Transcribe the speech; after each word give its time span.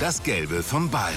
das 0.00 0.22
Gelbe 0.22 0.62
vom 0.62 0.90
Ball. 0.90 1.12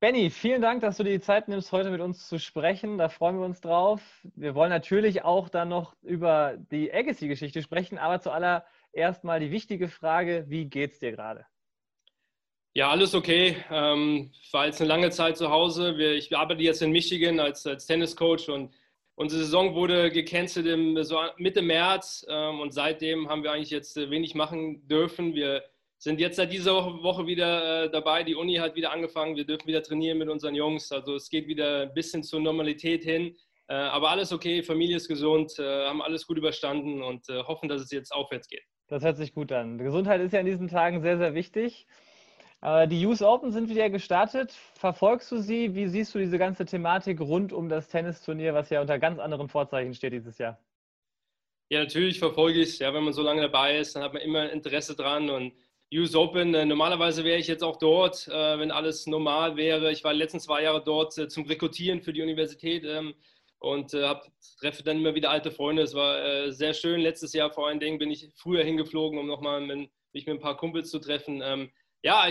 Benny, 0.00 0.30
vielen 0.30 0.60
Dank, 0.60 0.80
dass 0.80 0.96
du 0.96 1.04
dir 1.04 1.12
die 1.12 1.20
Zeit 1.20 1.46
nimmst, 1.46 1.70
heute 1.70 1.90
mit 1.90 2.00
uns 2.00 2.26
zu 2.26 2.40
sprechen. 2.40 2.98
Da 2.98 3.08
freuen 3.08 3.38
wir 3.38 3.44
uns 3.44 3.60
drauf. 3.60 4.00
Wir 4.34 4.56
wollen 4.56 4.70
natürlich 4.70 5.22
auch 5.22 5.48
dann 5.48 5.68
noch 5.68 5.94
über 6.02 6.56
die 6.72 6.92
Agassi-Geschichte 6.92 7.62
sprechen, 7.62 7.98
aber 7.98 8.20
zuallererst 8.20 9.22
mal 9.22 9.38
die 9.38 9.52
wichtige 9.52 9.88
Frage: 9.88 10.46
Wie 10.48 10.64
geht's 10.64 10.98
dir 10.98 11.12
gerade? 11.12 11.46
Ja, 12.74 12.90
alles 12.90 13.14
okay. 13.14 13.56
Ähm, 13.70 14.32
war 14.50 14.66
jetzt 14.66 14.80
eine 14.80 14.88
lange 14.88 15.10
Zeit 15.10 15.36
zu 15.36 15.50
Hause. 15.50 15.98
Wir, 15.98 16.14
ich 16.14 16.36
arbeite 16.36 16.62
jetzt 16.62 16.82
in 16.82 16.90
Michigan 16.90 17.38
als, 17.38 17.64
als 17.66 17.86
Tenniscoach 17.86 18.48
und 18.48 18.72
unsere 19.14 19.42
Saison 19.42 19.74
wurde 19.74 20.10
gecancelt 20.10 20.66
im, 20.66 21.00
so 21.04 21.20
Mitte 21.36 21.62
März 21.62 22.26
ähm, 22.28 22.58
und 22.60 22.72
seitdem 22.72 23.28
haben 23.28 23.44
wir 23.44 23.52
eigentlich 23.52 23.70
jetzt 23.70 23.94
wenig 23.96 24.34
machen 24.34 24.88
dürfen. 24.88 25.34
Wir 25.34 25.62
sind 26.02 26.18
jetzt 26.18 26.34
seit 26.34 26.52
dieser 26.52 26.74
Woche 26.74 27.28
wieder 27.28 27.84
äh, 27.84 27.90
dabei. 27.90 28.24
Die 28.24 28.34
Uni 28.34 28.56
hat 28.56 28.74
wieder 28.74 28.90
angefangen. 28.90 29.36
Wir 29.36 29.46
dürfen 29.46 29.68
wieder 29.68 29.84
trainieren 29.84 30.18
mit 30.18 30.28
unseren 30.28 30.56
Jungs. 30.56 30.90
Also 30.90 31.14
es 31.14 31.28
geht 31.30 31.46
wieder 31.46 31.82
ein 31.82 31.94
bisschen 31.94 32.24
zur 32.24 32.40
Normalität 32.40 33.04
hin. 33.04 33.36
Äh, 33.68 33.74
aber 33.74 34.10
alles 34.10 34.32
okay, 34.32 34.64
Familie 34.64 34.96
ist 34.96 35.06
gesund, 35.06 35.56
äh, 35.60 35.86
haben 35.86 36.02
alles 36.02 36.26
gut 36.26 36.38
überstanden 36.38 37.02
und 37.02 37.28
hoffen, 37.28 37.68
dass 37.68 37.80
es 37.80 37.92
jetzt 37.92 38.10
aufwärts 38.12 38.48
geht. 38.48 38.64
Das 38.88 39.04
hört 39.04 39.16
sich 39.16 39.32
gut 39.32 39.52
an. 39.52 39.78
Gesundheit 39.78 40.20
ist 40.20 40.32
ja 40.32 40.40
in 40.40 40.46
diesen 40.46 40.66
Tagen 40.66 41.02
sehr, 41.02 41.18
sehr 41.18 41.34
wichtig. 41.34 41.86
Die 42.88 43.06
US 43.06 43.22
Open 43.22 43.50
sind 43.50 43.68
wieder 43.70 43.90
gestartet. 43.90 44.52
Verfolgst 44.74 45.32
du 45.32 45.38
sie? 45.38 45.74
Wie 45.74 45.88
siehst 45.88 46.14
du 46.14 46.20
diese 46.20 46.38
ganze 46.38 46.64
Thematik 46.64 47.20
rund 47.20 47.52
um 47.52 47.68
das 47.68 47.88
Tennisturnier, 47.88 48.54
was 48.54 48.70
ja 48.70 48.80
unter 48.80 49.00
ganz 49.00 49.18
anderen 49.18 49.48
Vorzeichen 49.48 49.94
steht 49.94 50.12
dieses 50.12 50.38
Jahr? 50.38 50.60
Ja, 51.70 51.80
natürlich 51.80 52.20
verfolge 52.20 52.60
ich 52.60 52.68
es. 52.68 52.78
Ja, 52.78 52.94
wenn 52.94 53.02
man 53.02 53.12
so 53.12 53.22
lange 53.22 53.40
dabei 53.42 53.78
ist, 53.78 53.96
dann 53.96 54.04
hat 54.04 54.12
man 54.12 54.22
immer 54.22 54.52
Interesse 54.52 54.94
dran 54.94 55.28
und 55.28 55.54
US 55.92 56.14
Open. 56.14 56.54
Äh, 56.54 56.64
normalerweise 56.64 57.24
wäre 57.24 57.38
ich 57.38 57.46
jetzt 57.46 57.62
auch 57.62 57.76
dort, 57.76 58.26
äh, 58.28 58.58
wenn 58.58 58.70
alles 58.70 59.06
normal 59.06 59.56
wäre. 59.56 59.92
Ich 59.92 60.04
war 60.04 60.12
die 60.12 60.18
letzten 60.18 60.40
zwei 60.40 60.62
Jahre 60.62 60.82
dort 60.82 61.16
äh, 61.18 61.28
zum 61.28 61.44
Rekrutieren 61.44 62.00
für 62.00 62.12
die 62.12 62.22
Universität 62.22 62.84
ähm, 62.86 63.14
und 63.58 63.90
treffe 64.58 64.82
dann 64.82 64.96
immer 64.96 65.14
wieder 65.14 65.30
alte 65.30 65.52
Freunde. 65.52 65.82
Es 65.82 65.94
war 65.94 66.50
sehr 66.50 66.74
schön. 66.74 67.00
Letztes 67.00 67.32
Jahr 67.32 67.52
vor 67.52 67.68
allen 67.68 67.78
Dingen 67.78 67.96
bin 67.96 68.10
ich 68.10 68.28
früher 68.34 68.64
hingeflogen, 68.64 69.20
um 69.20 69.28
nochmal 69.28 69.60
mich 69.60 70.26
mit 70.26 70.28
ein 70.28 70.40
paar 70.40 70.56
Kumpels 70.56 70.90
zu 70.90 70.98
treffen. 70.98 71.40
Ähm, 71.44 71.70
ja, 72.02 72.26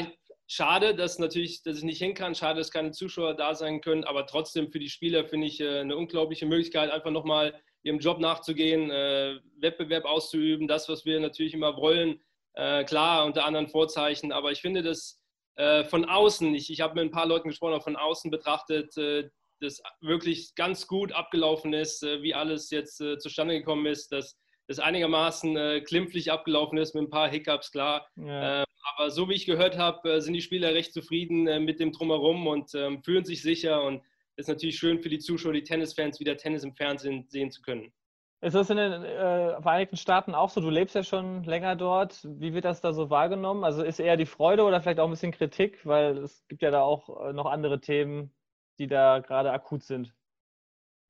schade, 0.48 0.94
dass 0.94 1.20
natürlich, 1.20 1.64
dass 1.64 1.78
ich 1.78 1.84
nicht 1.86 2.00
hin 2.00 2.16
kann. 2.16 2.36
Schade, 2.36 2.60
dass 2.60 2.70
keine 2.70 2.92
Zuschauer 2.92 3.34
da 3.34 3.56
sein 3.56 3.80
können. 3.80 4.04
Aber 4.04 4.26
trotzdem 4.26 4.74
für 4.74 4.80
die 4.80 4.90
Spieler 4.90 5.24
finde 5.24 5.48
ich 5.48 5.64
eine 5.64 5.96
unglaubliche 5.96 6.46
Möglichkeit, 6.46 6.90
einfach 6.90 7.12
nochmal 7.12 7.54
ihrem 7.84 8.00
Job 8.00 8.20
nachzugehen, 8.20 8.90
Wettbewerb 8.90 10.04
auszuüben, 10.04 10.68
das, 10.68 10.90
was 10.90 11.06
wir 11.06 11.18
natürlich 11.22 11.54
immer 11.54 11.78
wollen 11.78 12.20
äh, 12.54 12.84
klar, 12.84 13.26
unter 13.26 13.46
anderen 13.46 13.68
Vorzeichen, 13.68 14.32
aber 14.32 14.52
ich 14.52 14.62
finde 14.62 14.84
das 14.84 15.22
äh, 15.56 15.84
von 15.84 16.06
außen, 16.06 16.54
ich, 16.56 16.70
ich 16.72 16.82
habe 16.82 16.96
mit 16.96 17.04
ein 17.04 17.12
paar 17.12 17.26
Leuten 17.26 17.50
gesprochen, 17.50 17.74
auch 17.74 17.84
von 17.84 17.96
außen 17.96 18.32
betrachtet, 18.32 18.96
äh, 18.98 19.30
das 19.62 19.82
wirklich 20.02 20.56
ganz 20.56 20.88
gut 20.88 21.12
abgelaufen 21.12 21.74
ist, 21.74 22.04
äh, 22.04 22.22
wie 22.22 22.34
alles 22.34 22.72
jetzt 22.72 23.00
äh, 23.02 23.18
zustande 23.18 23.58
gekommen 23.58 23.86
ist, 23.86 24.12
dass 24.12 24.38
das 24.68 24.80
einigermaßen 24.80 25.58
äh, 25.58 25.82
klimpflich 25.82 26.32
abgelaufen 26.32 26.78
ist 26.78 26.96
mit 26.96 27.04
ein 27.04 27.10
paar 27.10 27.30
Hiccups, 27.30 27.72
klar. 27.72 28.08
Ja. 28.16 28.64
aber 28.96 29.12
so 29.12 29.30
wie 29.30 29.34
ich 29.34 29.46
gehört 29.46 29.78
habe, 29.78 30.22
sind 30.22 30.34
die 30.34 30.42
Spieler 30.42 30.74
recht 30.74 30.94
zufrieden 30.94 31.64
mit 31.64 31.80
dem 31.80 31.92
Drumherum 31.92 32.48
und 32.48 32.74
ähm, 32.74 33.04
fühlen 33.04 33.26
sich 33.26 33.42
sicher 33.42 33.84
und 33.84 34.02
es 34.36 34.46
ist 34.46 34.48
natürlich 34.48 34.78
schön 34.78 35.02
für 35.02 35.10
die 35.10 35.20
Zuschauer, 35.20 35.54
die 35.54 35.64
Tennisfans, 35.64 36.20
wieder 36.20 36.38
Tennis 36.38 36.64
im 36.64 36.74
Fernsehen 36.74 37.26
sehen 37.30 37.52
zu 37.52 37.62
können. 37.62 37.94
Ist 38.42 38.56
das 38.56 38.72
in 38.72 38.78
den 38.78 39.04
äh, 39.04 39.62
Vereinigten 39.62 39.98
Staaten 39.98 40.34
auch 40.34 40.50
so? 40.50 40.62
Du 40.62 40.72
lebst 40.72 40.96
ja 40.96 41.04
schon 41.04 41.44
länger 41.44 41.76
dort. 41.76 42.20
Wie 42.24 42.54
wird 42.56 42.66
das 42.66 42.82
da 42.82 42.92
so 42.92 43.12
wahrgenommen? 43.12 43.64
Also 43.64 43.84
ist 43.84 44.00
eher 44.00 44.18
die 44.18 44.26
Freude 44.26 44.64
oder 44.64 44.82
vielleicht 44.82 45.00
auch 45.00 45.06
ein 45.06 45.12
bisschen 45.12 45.32
Kritik, 45.32 45.86
weil 45.86 46.18
es 46.18 46.44
gibt 46.48 46.64
ja 46.64 46.72
da 46.72 46.82
auch 46.82 47.28
äh, 47.28 47.34
noch 47.34 47.46
andere 47.46 47.80
Themen, 47.80 48.34
die 48.80 48.88
da 48.88 49.20
gerade 49.20 49.52
akut 49.52 49.84
sind. 49.84 50.12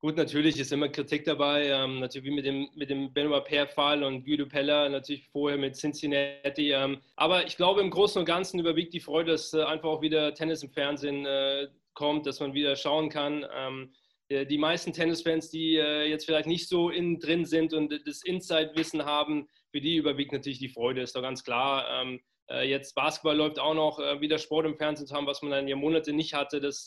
Gut, 0.00 0.16
natürlich 0.16 0.58
ist 0.58 0.72
immer 0.72 0.88
Kritik 0.88 1.24
dabei, 1.24 1.68
ähm, 1.68 2.00
natürlich 2.00 2.28
wie 2.28 2.34
mit 2.34 2.44
dem, 2.44 2.68
mit 2.74 2.90
dem 2.90 3.12
Benoit 3.14 3.44
Paire-Fall 3.44 4.02
und 4.02 4.24
Guido 4.24 4.46
Peller, 4.46 4.88
natürlich 4.88 5.28
vorher 5.28 5.56
mit 5.56 5.76
Cincinnati. 5.76 6.72
Ähm, 6.72 7.00
aber 7.14 7.46
ich 7.46 7.56
glaube, 7.56 7.80
im 7.80 7.90
Großen 7.90 8.18
und 8.18 8.26
Ganzen 8.26 8.58
überwiegt 8.58 8.92
die 8.92 9.00
Freude, 9.00 9.30
dass 9.30 9.54
äh, 9.54 9.62
einfach 9.62 9.88
auch 9.88 10.02
wieder 10.02 10.34
Tennis 10.34 10.64
im 10.64 10.70
Fernsehen 10.70 11.24
äh, 11.24 11.68
kommt, 11.94 12.26
dass 12.26 12.40
man 12.40 12.52
wieder 12.52 12.74
schauen 12.76 13.10
kann. 13.10 13.46
Ähm, 13.56 13.92
äh, 13.92 14.01
die 14.46 14.58
meisten 14.58 14.92
Tennisfans, 14.92 15.50
die 15.50 15.76
äh, 15.76 16.08
jetzt 16.08 16.24
vielleicht 16.24 16.46
nicht 16.46 16.68
so 16.68 16.90
innen 16.90 17.18
drin 17.18 17.44
sind 17.44 17.74
und 17.74 17.92
das 18.06 18.24
Inside-Wissen 18.24 19.04
haben, 19.04 19.48
für 19.70 19.80
die 19.80 19.96
überwiegt 19.96 20.32
natürlich 20.32 20.58
die 20.58 20.68
Freude, 20.68 21.02
ist 21.02 21.16
doch 21.16 21.22
ganz 21.22 21.44
klar. 21.44 21.86
Ähm, 21.90 22.20
äh, 22.50 22.68
jetzt 22.68 22.94
Basketball 22.94 23.36
läuft 23.36 23.58
auch 23.58 23.74
noch, 23.74 23.98
wieder 24.20 24.38
Sport 24.38 24.66
im 24.66 24.76
Fernsehen 24.76 25.06
zu 25.06 25.14
haben, 25.14 25.26
was 25.26 25.42
man 25.42 25.52
dann 25.52 25.68
ja 25.68 25.76
Monate 25.76 26.12
nicht 26.12 26.34
hatte. 26.34 26.60
Das, 26.60 26.84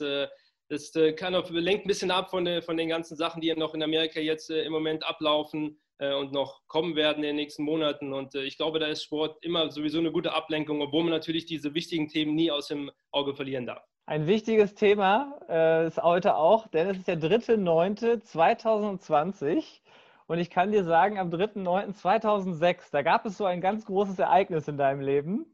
das 0.70 0.92
kann 1.16 1.36
auch, 1.36 1.50
lenkt 1.50 1.86
ein 1.86 1.88
bisschen 1.88 2.12
ab 2.12 2.30
von, 2.30 2.62
von 2.62 2.78
den 2.78 2.90
ganzen 2.90 3.16
Sachen, 3.16 3.42
die 3.42 3.54
noch 3.54 3.74
in 3.74 3.84
Amerika 3.84 4.20
jetzt 4.20 4.50
im 4.50 4.72
Moment 4.72 5.06
ablaufen 5.06 5.80
und 5.98 6.34
noch 6.34 6.68
kommen 6.68 6.96
werden 6.96 7.24
in 7.24 7.30
den 7.30 7.36
nächsten 7.38 7.64
Monaten. 7.64 8.14
Und 8.14 8.36
ich 8.36 8.58
glaube, 8.58 8.80
da 8.80 8.88
ist 8.88 9.04
Sport 9.04 9.38
immer 9.44 9.72
sowieso 9.72 10.00
eine 10.00 10.12
gute 10.12 10.34
Ablenkung, 10.34 10.82
obwohl 10.82 11.04
man 11.04 11.12
natürlich 11.12 11.46
diese 11.46 11.74
wichtigen 11.74 12.10
Themen 12.10 12.36
nie 12.36 12.52
aus 12.52 12.68
dem 12.68 12.92
Auge 13.12 13.34
verlieren 13.34 13.66
darf. 13.66 13.84
Ein 14.08 14.28
wichtiges 14.28 14.76
Thema 14.76 15.40
äh, 15.50 15.88
ist 15.88 15.98
heute 15.98 16.36
auch, 16.36 16.68
denn 16.68 16.90
es 16.90 17.00
ist 17.00 17.08
der 17.08 17.20
3.9.2020 17.20 19.82
und 20.28 20.38
ich 20.38 20.52
kann 20.52 20.72
dir 20.72 20.84
sagen, 20.84 21.18
am 21.18 21.32
3.9.2006, 21.32 22.92
da 22.92 23.02
gab 23.02 23.26
es 23.26 23.36
so 23.36 23.46
ein 23.46 23.62
ganz 23.62 23.84
großes 23.86 24.20
Ereignis 24.20 24.68
in 24.68 24.78
deinem 24.78 25.02
Leben. 25.02 25.48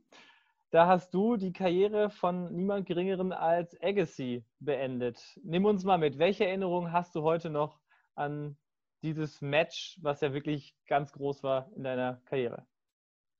Da 0.69 0.87
hast 0.87 1.13
du 1.13 1.37
die 1.37 1.53
Karriere 1.53 2.09
von 2.09 2.53
niemand 2.53 2.87
Geringeren 2.87 3.31
als 3.31 3.81
Agassi 3.81 4.43
beendet. 4.59 5.39
Nimm 5.43 5.63
uns 5.63 5.85
mal 5.85 5.97
mit. 5.97 6.19
Welche 6.19 6.45
Erinnerungen 6.45 6.91
hast 6.91 7.15
du 7.15 7.21
heute 7.21 7.49
noch 7.49 7.79
an 8.15 8.57
dieses 9.01 9.39
Match, 9.39 9.97
was 10.01 10.19
ja 10.19 10.33
wirklich 10.33 10.75
ganz 10.87 11.13
groß 11.13 11.41
war 11.43 11.71
in 11.77 11.83
deiner 11.83 12.19
Karriere? 12.25 12.65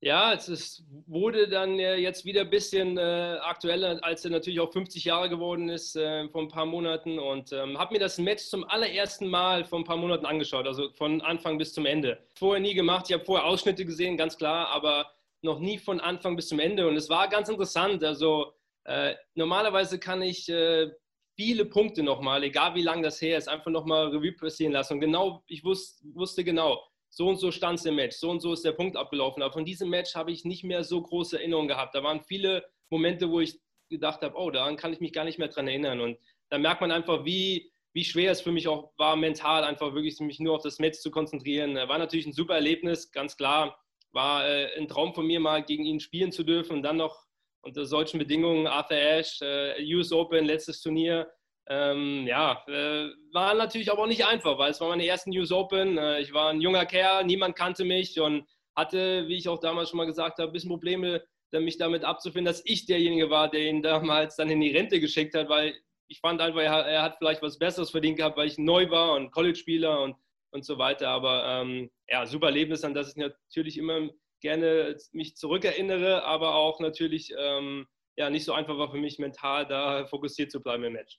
Ja, 0.04 0.32
es 0.32 0.48
ist, 0.48 0.84
wurde 1.06 1.46
dann 1.46 1.78
jetzt 1.78 2.24
wieder 2.24 2.40
ein 2.40 2.50
bisschen 2.50 2.98
äh, 2.98 3.38
aktueller, 3.40 4.00
als 4.02 4.24
er 4.24 4.32
natürlich 4.32 4.58
auch 4.58 4.72
50 4.72 5.04
Jahre 5.04 5.28
geworden 5.28 5.68
ist 5.68 5.94
äh, 5.94 6.28
vor 6.28 6.42
ein 6.42 6.48
paar 6.48 6.66
Monaten 6.66 7.20
und 7.20 7.52
ähm, 7.52 7.78
habe 7.78 7.92
mir 7.92 8.00
das 8.00 8.18
Match 8.18 8.42
zum 8.42 8.64
allerersten 8.64 9.28
Mal 9.28 9.64
vor 9.64 9.78
ein 9.78 9.84
paar 9.84 9.96
Monaten 9.96 10.26
angeschaut, 10.26 10.66
also 10.66 10.90
von 10.94 11.20
Anfang 11.20 11.56
bis 11.56 11.72
zum 11.72 11.86
Ende. 11.86 12.18
Vorher 12.34 12.60
nie 12.60 12.74
gemacht, 12.74 13.06
ich 13.08 13.12
habe 13.14 13.24
vorher 13.24 13.46
Ausschnitte 13.46 13.84
gesehen, 13.84 14.16
ganz 14.16 14.36
klar, 14.36 14.70
aber 14.70 15.08
noch 15.40 15.60
nie 15.60 15.78
von 15.78 16.00
Anfang 16.00 16.34
bis 16.34 16.48
zum 16.48 16.58
Ende 16.58 16.88
und 16.88 16.96
es 16.96 17.08
war 17.08 17.28
ganz 17.28 17.48
interessant. 17.48 18.02
Also 18.02 18.54
äh, 18.82 19.14
normalerweise 19.36 20.00
kann 20.00 20.20
ich 20.20 20.48
äh, 20.48 20.90
viele 21.36 21.64
Punkte 21.64 22.02
nochmal, 22.02 22.42
egal 22.42 22.74
wie 22.74 22.82
lang 22.82 23.04
das 23.04 23.22
her 23.22 23.38
ist, 23.38 23.48
einfach 23.48 23.70
nochmal 23.70 24.08
Revue 24.08 24.32
passieren 24.32 24.72
lassen 24.72 24.94
und 24.94 25.00
genau, 25.00 25.44
ich 25.46 25.62
wusste, 25.62 26.04
wusste 26.12 26.42
genau, 26.42 26.82
so 27.14 27.28
und 27.28 27.36
so 27.36 27.50
stand 27.50 27.78
es 27.78 27.84
im 27.84 27.96
Match, 27.96 28.16
so 28.16 28.30
und 28.30 28.40
so 28.40 28.54
ist 28.54 28.64
der 28.64 28.72
Punkt 28.72 28.96
abgelaufen. 28.96 29.42
Aber 29.42 29.52
von 29.52 29.66
diesem 29.66 29.90
Match 29.90 30.14
habe 30.14 30.32
ich 30.32 30.46
nicht 30.46 30.64
mehr 30.64 30.82
so 30.82 31.02
große 31.02 31.38
Erinnerungen 31.38 31.68
gehabt. 31.68 31.94
Da 31.94 32.02
waren 32.02 32.22
viele 32.22 32.64
Momente, 32.88 33.30
wo 33.30 33.40
ich 33.40 33.60
gedacht 33.90 34.22
habe, 34.22 34.34
oh, 34.38 34.50
daran 34.50 34.76
kann 34.76 34.94
ich 34.94 35.00
mich 35.00 35.12
gar 35.12 35.24
nicht 35.24 35.38
mehr 35.38 35.48
dran 35.48 35.68
erinnern. 35.68 36.00
Und 36.00 36.18
da 36.48 36.56
merkt 36.56 36.80
man 36.80 36.90
einfach, 36.90 37.26
wie, 37.26 37.70
wie 37.92 38.04
schwer 38.04 38.32
es 38.32 38.40
für 38.40 38.50
mich 38.50 38.66
auch 38.66 38.92
war, 38.96 39.16
mental 39.16 39.62
einfach 39.62 39.92
wirklich 39.92 40.18
mich 40.20 40.40
nur 40.40 40.54
auf 40.54 40.62
das 40.62 40.78
Match 40.78 41.00
zu 41.00 41.10
konzentrieren. 41.10 41.74
War 41.74 41.98
natürlich 41.98 42.26
ein 42.26 42.32
super 42.32 42.54
Erlebnis, 42.54 43.12
ganz 43.12 43.36
klar. 43.36 43.78
War 44.12 44.48
äh, 44.48 44.74
ein 44.78 44.88
Traum 44.88 45.12
von 45.12 45.26
mir, 45.26 45.38
mal 45.38 45.62
gegen 45.62 45.84
ihn 45.84 46.00
spielen 46.00 46.32
zu 46.32 46.44
dürfen 46.44 46.76
und 46.76 46.82
dann 46.82 46.96
noch 46.96 47.26
unter 47.60 47.84
solchen 47.84 48.18
Bedingungen, 48.18 48.66
Arthur 48.66 48.96
Ashe, 48.96 49.44
äh, 49.44 49.94
US 49.94 50.12
Open, 50.12 50.46
letztes 50.46 50.80
Turnier, 50.80 51.30
ähm, 51.68 52.26
ja, 52.26 52.62
äh, 52.66 53.08
war 53.32 53.54
natürlich 53.54 53.90
aber 53.90 54.02
auch 54.02 54.06
nicht 54.06 54.26
einfach, 54.26 54.58
weil 54.58 54.72
es 54.72 54.80
war 54.80 54.88
meine 54.88 55.06
ersten 55.06 55.30
News 55.30 55.52
Open. 55.52 55.96
Äh, 55.96 56.20
ich 56.20 56.32
war 56.32 56.50
ein 56.50 56.60
junger 56.60 56.86
Kerl, 56.86 57.24
niemand 57.24 57.56
kannte 57.56 57.84
mich 57.84 58.18
und 58.20 58.46
hatte, 58.74 59.28
wie 59.28 59.36
ich 59.36 59.48
auch 59.48 59.60
damals 59.60 59.90
schon 59.90 59.98
mal 59.98 60.06
gesagt 60.06 60.38
habe, 60.38 60.50
ein 60.50 60.52
bisschen 60.52 60.70
Probleme, 60.70 61.22
mich 61.52 61.76
damit 61.76 62.02
abzufinden, 62.04 62.46
dass 62.46 62.62
ich 62.64 62.86
derjenige 62.86 63.28
war, 63.28 63.50
der 63.50 63.66
ihn 63.66 63.82
damals 63.82 64.36
dann 64.36 64.48
in 64.48 64.60
die 64.60 64.74
Rente 64.74 65.00
geschickt 65.00 65.34
hat, 65.34 65.50
weil 65.50 65.74
ich 66.08 66.18
fand 66.20 66.40
einfach, 66.40 66.62
er, 66.62 66.86
er 66.86 67.02
hat 67.02 67.16
vielleicht 67.18 67.42
was 67.42 67.58
Besseres 67.58 67.90
verdient 67.90 68.16
gehabt, 68.16 68.38
weil 68.38 68.46
ich 68.46 68.56
neu 68.56 68.90
war 68.90 69.12
und 69.14 69.30
College-Spieler 69.32 70.00
und, 70.00 70.16
und 70.50 70.64
so 70.64 70.78
weiter. 70.78 71.08
Aber 71.08 71.44
ähm, 71.46 71.90
ja, 72.08 72.24
super 72.26 72.46
Erlebnis, 72.46 72.84
an 72.84 72.94
das 72.94 73.10
ich 73.10 73.16
natürlich 73.16 73.76
immer 73.76 74.08
gerne 74.40 74.96
mich 75.12 75.36
zurückerinnere, 75.36 76.24
aber 76.24 76.54
auch 76.54 76.80
natürlich 76.80 77.32
ähm, 77.38 77.86
ja, 78.16 78.30
nicht 78.30 78.44
so 78.44 78.52
einfach 78.52 78.76
war 78.78 78.90
für 78.90 78.98
mich 78.98 79.18
mental 79.18 79.66
da 79.66 80.06
fokussiert 80.06 80.50
zu 80.50 80.62
bleiben 80.62 80.84
im 80.84 80.94
Match. 80.94 81.18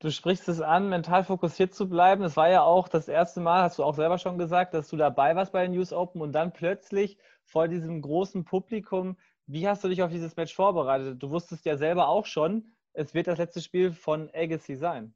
Du 0.00 0.10
sprichst 0.10 0.48
es 0.48 0.62
an, 0.62 0.88
mental 0.88 1.24
fokussiert 1.24 1.74
zu 1.74 1.86
bleiben. 1.86 2.24
Es 2.24 2.34
war 2.34 2.48
ja 2.48 2.62
auch 2.62 2.88
das 2.88 3.06
erste 3.06 3.38
Mal, 3.40 3.62
hast 3.62 3.78
du 3.78 3.84
auch 3.84 3.94
selber 3.94 4.16
schon 4.16 4.38
gesagt, 4.38 4.72
dass 4.72 4.88
du 4.88 4.96
dabei 4.96 5.36
warst 5.36 5.52
bei 5.52 5.62
den 5.62 5.72
News 5.72 5.92
Open 5.92 6.22
und 6.22 6.32
dann 6.32 6.54
plötzlich 6.54 7.18
vor 7.44 7.68
diesem 7.68 8.00
großen 8.00 8.46
Publikum. 8.46 9.18
Wie 9.46 9.68
hast 9.68 9.84
du 9.84 9.88
dich 9.88 10.02
auf 10.02 10.10
dieses 10.10 10.36
Match 10.36 10.54
vorbereitet? 10.54 11.22
Du 11.22 11.28
wusstest 11.28 11.66
ja 11.66 11.76
selber 11.76 12.08
auch 12.08 12.24
schon, 12.24 12.72
es 12.94 13.12
wird 13.12 13.26
das 13.26 13.36
letzte 13.36 13.60
Spiel 13.60 13.92
von 13.92 14.30
Agassi 14.32 14.74
sein. 14.74 15.14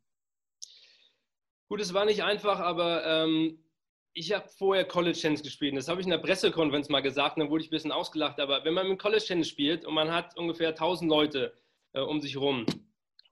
Gut, 1.70 1.80
es 1.80 1.94
war 1.94 2.04
nicht 2.04 2.22
einfach, 2.22 2.60
aber 2.60 3.06
ähm, 3.06 3.64
ich 4.12 4.34
habe 4.34 4.46
vorher 4.48 4.84
College 4.84 5.18
Tennis 5.18 5.42
gespielt. 5.42 5.74
Das 5.78 5.88
habe 5.88 6.02
ich 6.02 6.06
in 6.06 6.10
der 6.10 6.18
Pressekonferenz 6.18 6.90
mal 6.90 7.00
gesagt, 7.00 7.38
dann 7.38 7.48
wurde 7.48 7.62
ich 7.62 7.68
ein 7.68 7.70
bisschen 7.70 7.90
ausgelacht. 7.90 8.38
Aber 8.38 8.62
wenn 8.66 8.74
man 8.74 8.86
mit 8.86 8.98
College 8.98 9.24
Tennis 9.26 9.48
spielt 9.48 9.86
und 9.86 9.94
man 9.94 10.12
hat 10.12 10.36
ungefähr 10.36 10.68
1000 10.68 11.08
Leute 11.08 11.54
äh, 11.94 12.00
um 12.00 12.20
sich 12.20 12.36
rum 12.36 12.66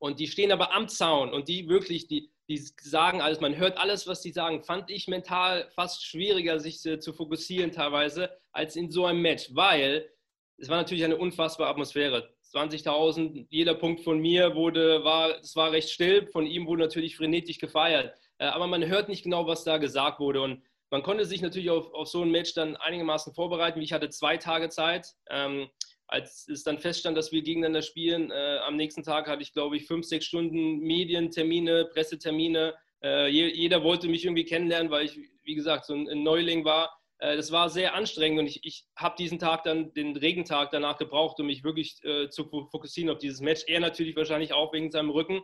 und 0.03 0.19
die 0.19 0.27
stehen 0.27 0.51
aber 0.51 0.73
am 0.73 0.89
Zaun 0.89 1.33
und 1.33 1.47
die 1.47 1.69
wirklich, 1.69 2.09
die, 2.09 2.33
die 2.49 2.59
sagen 2.81 3.21
alles, 3.21 3.41
man 3.41 3.57
hört 3.57 3.79
alles, 3.79 4.09
was 4.09 4.21
die 4.21 4.33
sagen, 4.33 4.65
fand 4.65 4.91
ich 4.91 5.07
mental 5.07 5.71
fast 5.77 6.05
schwieriger, 6.05 6.59
sich 6.59 6.85
äh, 6.85 6.99
zu 6.99 7.13
fokussieren 7.13 7.71
teilweise, 7.71 8.29
als 8.51 8.75
in 8.75 8.91
so 8.91 9.07
einem 9.07 9.23
Match, 9.23 9.51
weil 9.53 10.11
es 10.57 10.69
war 10.69 10.79
natürlich 10.79 11.05
eine 11.05 11.19
unfassbare 11.19 11.71
Atmosphäre. 11.71 12.35
20.000, 12.53 13.47
jeder 13.49 13.77
Punkt 13.77 14.01
von 14.01 14.19
mir 14.19 14.57
wurde, 14.57 15.05
war, 15.05 15.39
es 15.39 15.55
war 15.55 15.71
recht 15.71 15.89
still, 15.89 16.27
von 16.27 16.49
ihm 16.49 16.67
wurde 16.67 16.83
natürlich 16.83 17.17
frenetisch 17.17 17.59
gefeiert. 17.59 18.13
Äh, 18.39 18.47
aber 18.47 18.67
man 18.67 18.85
hört 18.85 19.09
nicht 19.09 19.23
genau, 19.23 19.47
was 19.47 19.63
da 19.63 19.79
gesagt 19.79 20.19
wurde. 20.19 20.43
Und 20.43 20.65
man 20.91 21.05
konnte 21.05 21.25
sich 21.27 21.43
natürlich 21.43 21.71
auf, 21.71 21.95
auf 21.95 22.09
so 22.09 22.23
ein 22.23 22.31
Match 22.33 22.55
dann 22.55 22.75
einigermaßen 22.75 23.35
vorbereiten. 23.35 23.81
Ich 23.81 23.93
hatte 23.93 24.11
zwei 24.11 24.37
Tage 24.37 24.69
Zeit. 24.69 25.15
Ähm, 25.31 25.69
als 26.13 26.47
es 26.47 26.63
dann 26.63 26.79
feststand, 26.79 27.17
dass 27.17 27.33
wir 27.33 27.43
gegeneinander 27.43 27.81
spielen, 27.81 28.31
äh, 28.31 28.59
am 28.67 28.77
nächsten 28.77 29.03
Tag 29.03 29.29
hatte 29.29 29.43
ich, 29.43 29.55
glaube 29.55 29.77
ich, 29.77 29.87
fünf, 29.87 30.05
sechs 30.05 30.27
Stunden 30.27 30.81
Medientermine, 30.81 31.87
Pressetermine. 31.87 32.75
Äh, 33.03 33.29
jeder 33.29 33.83
wollte 33.83 34.09
mich 34.09 34.25
irgendwie 34.25 34.45
kennenlernen, 34.45 34.91
weil 34.91 35.07
ich, 35.07 35.19
wie 35.43 35.55
gesagt, 35.55 35.87
so 35.87 35.95
ein, 35.95 36.23
Neuling 36.23 36.67
war. 36.67 36.95
Äh, 37.19 37.37
das 37.37 37.51
war 37.51 37.71
sehr 37.71 37.95
anstrengend 37.95 38.41
und 38.41 38.47
ich, 38.47 38.61
ich 38.63 38.85
habe 38.95 39.17
diesen 39.19 39.39
Tag 39.39 39.65
dann, 39.65 39.95
den 39.95 40.15
Regentag 40.15 40.71
danach 40.71 40.99
gebraucht, 40.99 41.41
um 41.41 41.47
mich 41.47 41.65
wirklich 41.65 42.05
äh, 42.05 42.29
zu 42.29 42.45
fokussieren 42.45 43.11
auf 43.11 43.19
dieses 43.19 43.41
Match. 43.41 43.65
Er 43.67 43.81
natürlich 43.81 44.15
wahrscheinlich 44.15 44.53
auch 44.53 44.75
wegen 44.75 44.91
seinem 44.91 45.11
Rücken. 45.11 45.41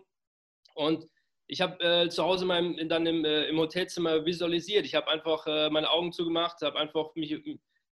Und 0.75 1.07
ich 1.47 1.63
habe 1.63 1.83
äh, 1.83 2.09
zu 2.11 2.23
Hause 2.25 2.45
meinem, 2.45 2.91
dann 2.91 3.07
im, 3.07 3.25
äh, 3.25 3.47
im, 3.47 3.59
Hotelzimmer 3.59 4.27
visualisiert. 4.27 4.85
Ich 4.85 4.95
habe 4.95 5.09
einfach 5.09 5.47
meine 5.71 5.91
Augen 5.91 6.13
zugemacht, 6.13 6.61
habe 6.61 6.79
einfach 6.79 7.15
mich, 7.15 7.33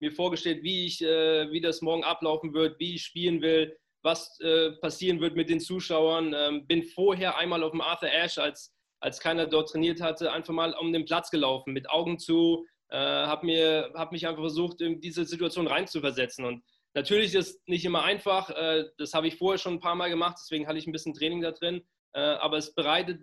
mir 0.05 0.13
vorgestellt, 0.13 0.63
wie, 0.63 0.87
ich, 0.87 1.03
äh, 1.03 1.51
wie 1.51 1.61
das 1.61 1.83
morgen 1.83 2.05
ablaufen 2.05 2.55
wird, 2.55 2.79
wie 2.79 2.95
ich 2.95 3.03
spielen 3.03 3.43
will, 3.43 3.77
was 4.03 4.39
äh, 4.41 4.73
passieren 4.81 5.21
wird 5.21 5.37
mit 5.37 5.49
den 5.49 5.61
Zuschauern. 5.61 6.35
Ähm, 6.37 6.67
bin 6.67 6.83
vorher 6.83 7.39
einmal 7.39 7.63
auf 7.63 7.73
dem 7.73 7.81
Arthur 7.81 8.11
Ashe, 8.11 8.43
als, 8.43 8.75
als 9.01 9.21
keiner 9.21 9.47
dort 9.47 9.71
trainiert 9.71 10.01
hatte, 10.01 10.33
einfach 10.33 10.55
mal 10.55 10.75
um 10.75 10.93
den 10.93 11.05
Platz 11.05 11.31
gelaufen, 11.31 11.73
mit 11.73 11.91
Augen 11.91 12.19
zu, 12.19 12.67
äh, 12.91 12.97
habe 12.97 13.91
hab 13.95 14.13
mich 14.13 14.27
einfach 14.27 14.43
versucht, 14.43 14.81
in 14.81 15.01
diese 15.01 15.25
Situation 15.25 15.67
reinzuversetzen. 15.67 16.45
Und 16.45 16.63
natürlich 16.95 17.35
ist 17.35 17.49
es 17.49 17.63
nicht 17.67 17.85
immer 17.85 18.05
einfach, 18.05 18.51
das 18.99 19.15
habe 19.15 19.27
ich 19.27 19.37
vorher 19.37 19.59
schon 19.59 19.75
ein 19.75 19.81
paar 19.81 19.97
Mal 19.97 20.11
gemacht, 20.11 20.37
deswegen 20.41 20.69
hatte 20.69 20.79
ich 20.79 20.87
ein 20.87 20.93
bisschen 20.93 21.15
Training 21.15 21.41
da 21.41 21.51
drin 21.51 21.83
äh, 22.15 22.21
aber 22.21 22.59
es 22.59 22.75
bereitet 22.75 23.21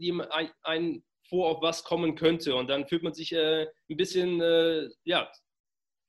einen 0.63 1.04
vor, 1.28 1.50
auf 1.50 1.62
was 1.62 1.83
kommen 1.83 2.16
könnte. 2.16 2.56
Und 2.56 2.69
dann 2.69 2.88
fühlt 2.88 3.04
man 3.04 3.13
sich 3.13 3.31
äh, 3.31 3.68
ein 3.89 3.98
bisschen 3.98 4.42
äh, 4.42 4.89
ja, 5.06 5.31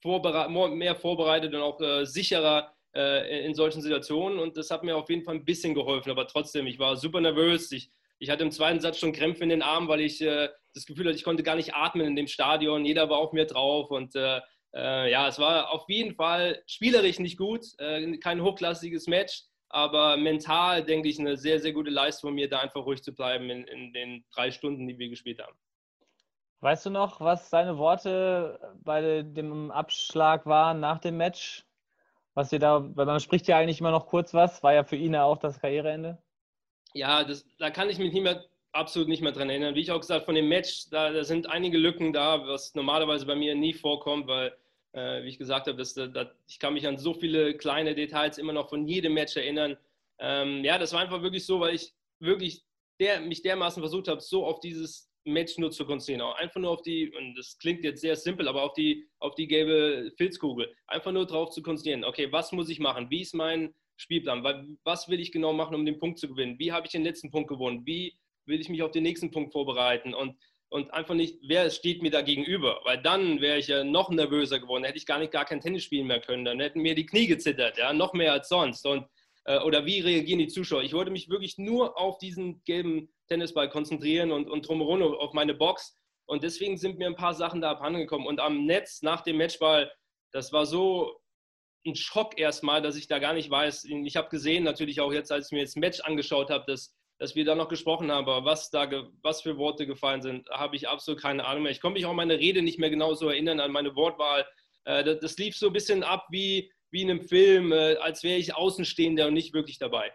vorbere 0.02 0.50
mehr 0.70 0.96
vorbereitet 0.96 1.54
und 1.54 1.62
auch 1.62 1.78
sicherer 2.04 2.72
in 2.94 3.54
solchen 3.54 3.81
Situationen. 3.81 4.38
Und 4.38 4.58
das 4.58 4.70
hat 4.70 4.84
mir 4.84 4.96
auf 4.96 5.08
jeden 5.08 5.25
Fall 5.25 5.37
ein 5.37 5.46
bisschen 5.46 5.72
geholfen. 5.72 6.10
Aber 6.10 6.26
trotzdem, 6.26 6.66
ich 6.66 6.78
war 6.78 6.96
super 6.96 7.22
nervös. 7.22 7.72
Ich, 7.72 7.90
ich 8.19 8.28
hatte 8.28 8.43
im 8.43 8.50
zweiten 8.50 8.81
Satz 8.81 8.99
schon 8.99 9.14
Krämpfe 9.14 9.44
in 9.44 9.49
den 9.49 9.62
Armen, 9.62 9.88
weil 9.88 10.02
ich 10.02 10.19
das 10.19 10.84
Gefühl 10.84 11.06
hatte, 11.06 11.16
ich 11.16 11.25
konnte 11.25 11.43
gar 11.43 11.56
nicht 11.56 11.75
atmen 11.75 12.06
in 12.06 12.16
dem 12.16 12.26
Stadion. 12.26 12.84
Jeder 12.84 13.08
war 13.08 13.16
auf 13.16 13.32
mir 13.32 13.46
drauf 13.46 13.90
und 13.90 14.14
äh, 14.75 15.10
ja, 15.10 15.28
es 15.28 15.38
war 15.38 15.70
auf 15.70 15.84
jeden 15.88 16.14
Fall 16.14 16.62
spielerisch 16.66 17.19
nicht 17.19 17.37
gut, 17.37 17.64
äh, 17.78 18.16
kein 18.19 18.43
hochklassiges 18.43 19.06
Match, 19.06 19.43
aber 19.69 20.16
mental 20.16 20.84
denke 20.84 21.08
ich 21.08 21.19
eine 21.19 21.37
sehr, 21.37 21.60
sehr 21.60 21.72
gute 21.72 21.90
Leistung 21.90 22.28
von 22.28 22.34
mir, 22.34 22.48
da 22.48 22.60
einfach 22.60 22.84
ruhig 22.84 23.02
zu 23.02 23.14
bleiben 23.14 23.50
in, 23.50 23.64
in 23.64 23.93
den 23.93 24.25
drei 24.34 24.50
Stunden, 24.50 24.87
die 24.87 24.98
wir 24.98 25.08
gespielt 25.08 25.40
haben. 25.40 25.56
Weißt 26.62 26.86
du 26.86 26.90
noch, 26.90 27.20
was 27.20 27.50
deine 27.50 27.76
Worte 27.76 28.60
bei 28.84 29.22
dem 29.22 29.72
Abschlag 29.72 30.46
waren 30.46 30.78
nach 30.78 31.00
dem 31.00 31.16
Match? 31.16 31.66
Was 32.34 32.52
ihr 32.52 32.60
da, 32.60 32.88
weil 32.94 33.04
man 33.04 33.18
spricht 33.18 33.48
ja 33.48 33.58
eigentlich 33.58 33.80
immer 33.80 33.90
noch 33.90 34.06
kurz 34.06 34.32
was, 34.32 34.62
war 34.62 34.72
ja 34.72 34.84
für 34.84 34.94
ihn 34.94 35.12
ja 35.12 35.24
auch 35.24 35.38
das 35.38 35.60
Karriereende. 35.60 36.18
Ja, 36.94 37.24
das, 37.24 37.44
da 37.58 37.70
kann 37.70 37.90
ich 37.90 37.98
mich 37.98 38.12
nicht 38.12 38.22
mehr, 38.22 38.44
absolut 38.70 39.08
nicht 39.08 39.22
mehr 39.22 39.32
dran 39.32 39.50
erinnern. 39.50 39.74
Wie 39.74 39.80
ich 39.80 39.90
auch 39.90 40.00
gesagt, 40.00 40.24
von 40.24 40.36
dem 40.36 40.48
Match, 40.48 40.88
da, 40.88 41.10
da 41.10 41.24
sind 41.24 41.50
einige 41.50 41.78
Lücken 41.78 42.12
da, 42.12 42.46
was 42.46 42.76
normalerweise 42.76 43.26
bei 43.26 43.34
mir 43.34 43.56
nie 43.56 43.74
vorkommt, 43.74 44.28
weil 44.28 44.56
äh, 44.92 45.24
wie 45.24 45.30
ich 45.30 45.38
gesagt 45.38 45.66
habe, 45.66 45.76
das, 45.76 45.94
das, 45.94 46.28
ich 46.46 46.60
kann 46.60 46.74
mich 46.74 46.86
an 46.86 46.96
so 46.96 47.12
viele 47.12 47.56
kleine 47.56 47.96
Details 47.96 48.38
immer 48.38 48.52
noch 48.52 48.68
von 48.68 48.86
jedem 48.86 49.14
Match 49.14 49.36
erinnern. 49.36 49.76
Ähm, 50.20 50.62
ja, 50.62 50.78
das 50.78 50.92
war 50.92 51.00
einfach 51.00 51.22
wirklich 51.22 51.44
so, 51.44 51.58
weil 51.58 51.74
ich 51.74 51.92
wirklich 52.20 52.62
der, 53.00 53.20
mich 53.20 53.42
dermaßen 53.42 53.82
versucht 53.82 54.06
habe, 54.06 54.20
so 54.20 54.46
auf 54.46 54.60
dieses 54.60 55.11
Match 55.24 55.58
nur 55.58 55.70
zu 55.70 55.84
konzentrieren. 55.84 56.22
Auch 56.22 56.36
einfach 56.36 56.60
nur 56.60 56.70
auf 56.70 56.82
die, 56.82 57.12
und 57.14 57.34
das 57.34 57.58
klingt 57.58 57.84
jetzt 57.84 58.00
sehr 58.00 58.16
simpel, 58.16 58.48
aber 58.48 58.62
auf 58.62 58.72
die, 58.72 59.08
auf 59.19 59.34
die 59.34 59.46
gelbe 59.46 60.12
Filzkugel. 60.16 60.72
Einfach 60.86 61.12
nur 61.12 61.26
darauf 61.26 61.50
zu 61.50 61.62
konzentrieren. 61.62 62.04
Okay, 62.04 62.30
was 62.32 62.52
muss 62.52 62.69
ich 62.69 62.78
machen? 62.78 63.08
Wie 63.10 63.22
ist 63.22 63.34
mein 63.34 63.74
Spielplan? 63.96 64.42
Was 64.84 65.08
will 65.08 65.20
ich 65.20 65.32
genau 65.32 65.52
machen, 65.52 65.74
um 65.74 65.86
den 65.86 65.98
Punkt 65.98 66.19
zu 66.19 66.28
gewinnen? 66.28 66.58
Wie 66.58 66.72
habe 66.72 66.86
ich 66.86 66.92
den 66.92 67.04
letzten 67.04 67.30
Punkt 67.30 67.48
gewonnen? 67.48 67.82
Wie 67.84 68.19
will 68.46 68.60
ich 68.60 68.69
mich 68.69 68.82
auf 68.82 68.90
den 68.90 69.04
nächsten 69.04 69.30
Punkt 69.30 69.52
vorbereiten? 69.52 70.14
Und 70.14 70.36
und 70.72 70.92
einfach 70.94 71.14
nicht, 71.14 71.38
wer 71.42 71.69
steht 71.69 72.02
mir 72.02 72.10
da 72.10 72.22
gegenüber? 72.22 72.80
Weil 72.84 73.00
dann 73.02 73.42
wäre 73.42 73.58
ich 73.58 73.69
ja 73.69 73.84
noch 73.84 74.08
nervöser 74.08 74.58
geworden, 74.58 74.84
hätte 74.84 74.96
ich 74.96 75.04
gar 75.04 75.19
nicht 75.19 75.30
gar 75.30 75.44
kein 75.44 75.60
Tennis 75.60 75.84
spielen 75.84 76.06
mehr 76.06 76.20
können, 76.20 76.46
dann 76.46 76.60
hätten 76.60 76.80
mir 76.80 76.94
die 76.94 77.04
Knie 77.04 77.26
gezittert, 77.26 77.76
ja, 77.76 77.92
noch 77.92 78.14
mehr 78.14 78.32
als 78.32 78.48
sonst. 78.48 78.86
Und, 78.86 79.04
äh, 79.44 79.58
oder 79.60 79.86
wie 79.86 80.00
reagieren 80.00 80.38
die 80.38 80.48
Zuschauer? 80.48 80.82
Ich 80.82 80.92
wollte 80.92 81.10
mich 81.10 81.28
wirklich 81.28 81.58
nur 81.58 81.98
auf 81.98 82.18
diesen 82.18 82.62
gelben 82.64 83.12
Tennisball 83.28 83.68
konzentrieren 83.68 84.32
und, 84.32 84.50
und 84.50 84.66
drumherum 84.66 85.02
auf 85.02 85.32
meine 85.32 85.54
Box. 85.54 85.98
Und 86.26 86.42
deswegen 86.42 86.76
sind 86.76 86.98
mir 86.98 87.06
ein 87.06 87.16
paar 87.16 87.34
Sachen 87.34 87.60
da 87.60 87.70
abhandengekommen. 87.72 88.26
Und 88.26 88.40
am 88.40 88.64
Netz 88.64 89.02
nach 89.02 89.22
dem 89.22 89.38
Matchball, 89.38 89.92
das 90.32 90.52
war 90.52 90.66
so 90.66 91.20
ein 91.86 91.96
Schock 91.96 92.38
erstmal, 92.38 92.80
dass 92.80 92.96
ich 92.96 93.08
da 93.08 93.18
gar 93.18 93.34
nicht 93.34 93.50
weiß. 93.50 93.84
Ich 93.84 94.16
habe 94.16 94.28
gesehen, 94.28 94.64
natürlich 94.64 95.00
auch 95.00 95.12
jetzt, 95.12 95.32
als 95.32 95.46
ich 95.46 95.52
mir 95.52 95.64
das 95.64 95.76
Match 95.76 96.00
angeschaut 96.00 96.50
habe, 96.50 96.64
dass 96.66 96.94
dass 97.22 97.36
wir 97.36 97.44
da 97.44 97.54
noch 97.54 97.68
gesprochen 97.68 98.10
haben, 98.10 98.28
aber 98.28 98.44
was 98.44 98.70
da 98.70 98.90
was 99.22 99.42
für 99.42 99.56
Worte 99.56 99.86
gefallen 99.86 100.22
sind, 100.22 100.50
habe 100.50 100.74
ich 100.74 100.88
absolut 100.88 101.22
keine 101.22 101.44
Ahnung 101.44 101.62
mehr. 101.62 101.70
Ich 101.70 101.80
konnte 101.80 102.00
mich 102.00 102.04
auch 102.04 102.14
meine 102.14 102.36
Rede 102.36 102.62
nicht 102.62 102.80
mehr 102.80 102.90
genau 102.90 103.14
so 103.14 103.28
erinnern, 103.28 103.60
an 103.60 103.70
meine 103.70 103.94
Wortwahl. 103.94 104.44
Äh, 104.84 105.04
das, 105.20 105.36
lief 105.36 105.56
so 105.56 105.68
ein 105.68 105.72
bisschen 105.72 106.02
ab 106.02 106.26
wie, 106.30 106.72
wie 106.92 107.02
in 107.02 107.10
einem 107.10 107.22
Film, 107.22 107.72
äh, 107.72 107.96
als 107.96 108.22
wäre 108.22 108.38
ich 108.38 108.54
Außenstehender 108.54 109.26
und 109.26 109.34
nicht 109.34 109.54
wirklich 109.54 109.78
dabei. 109.78 110.12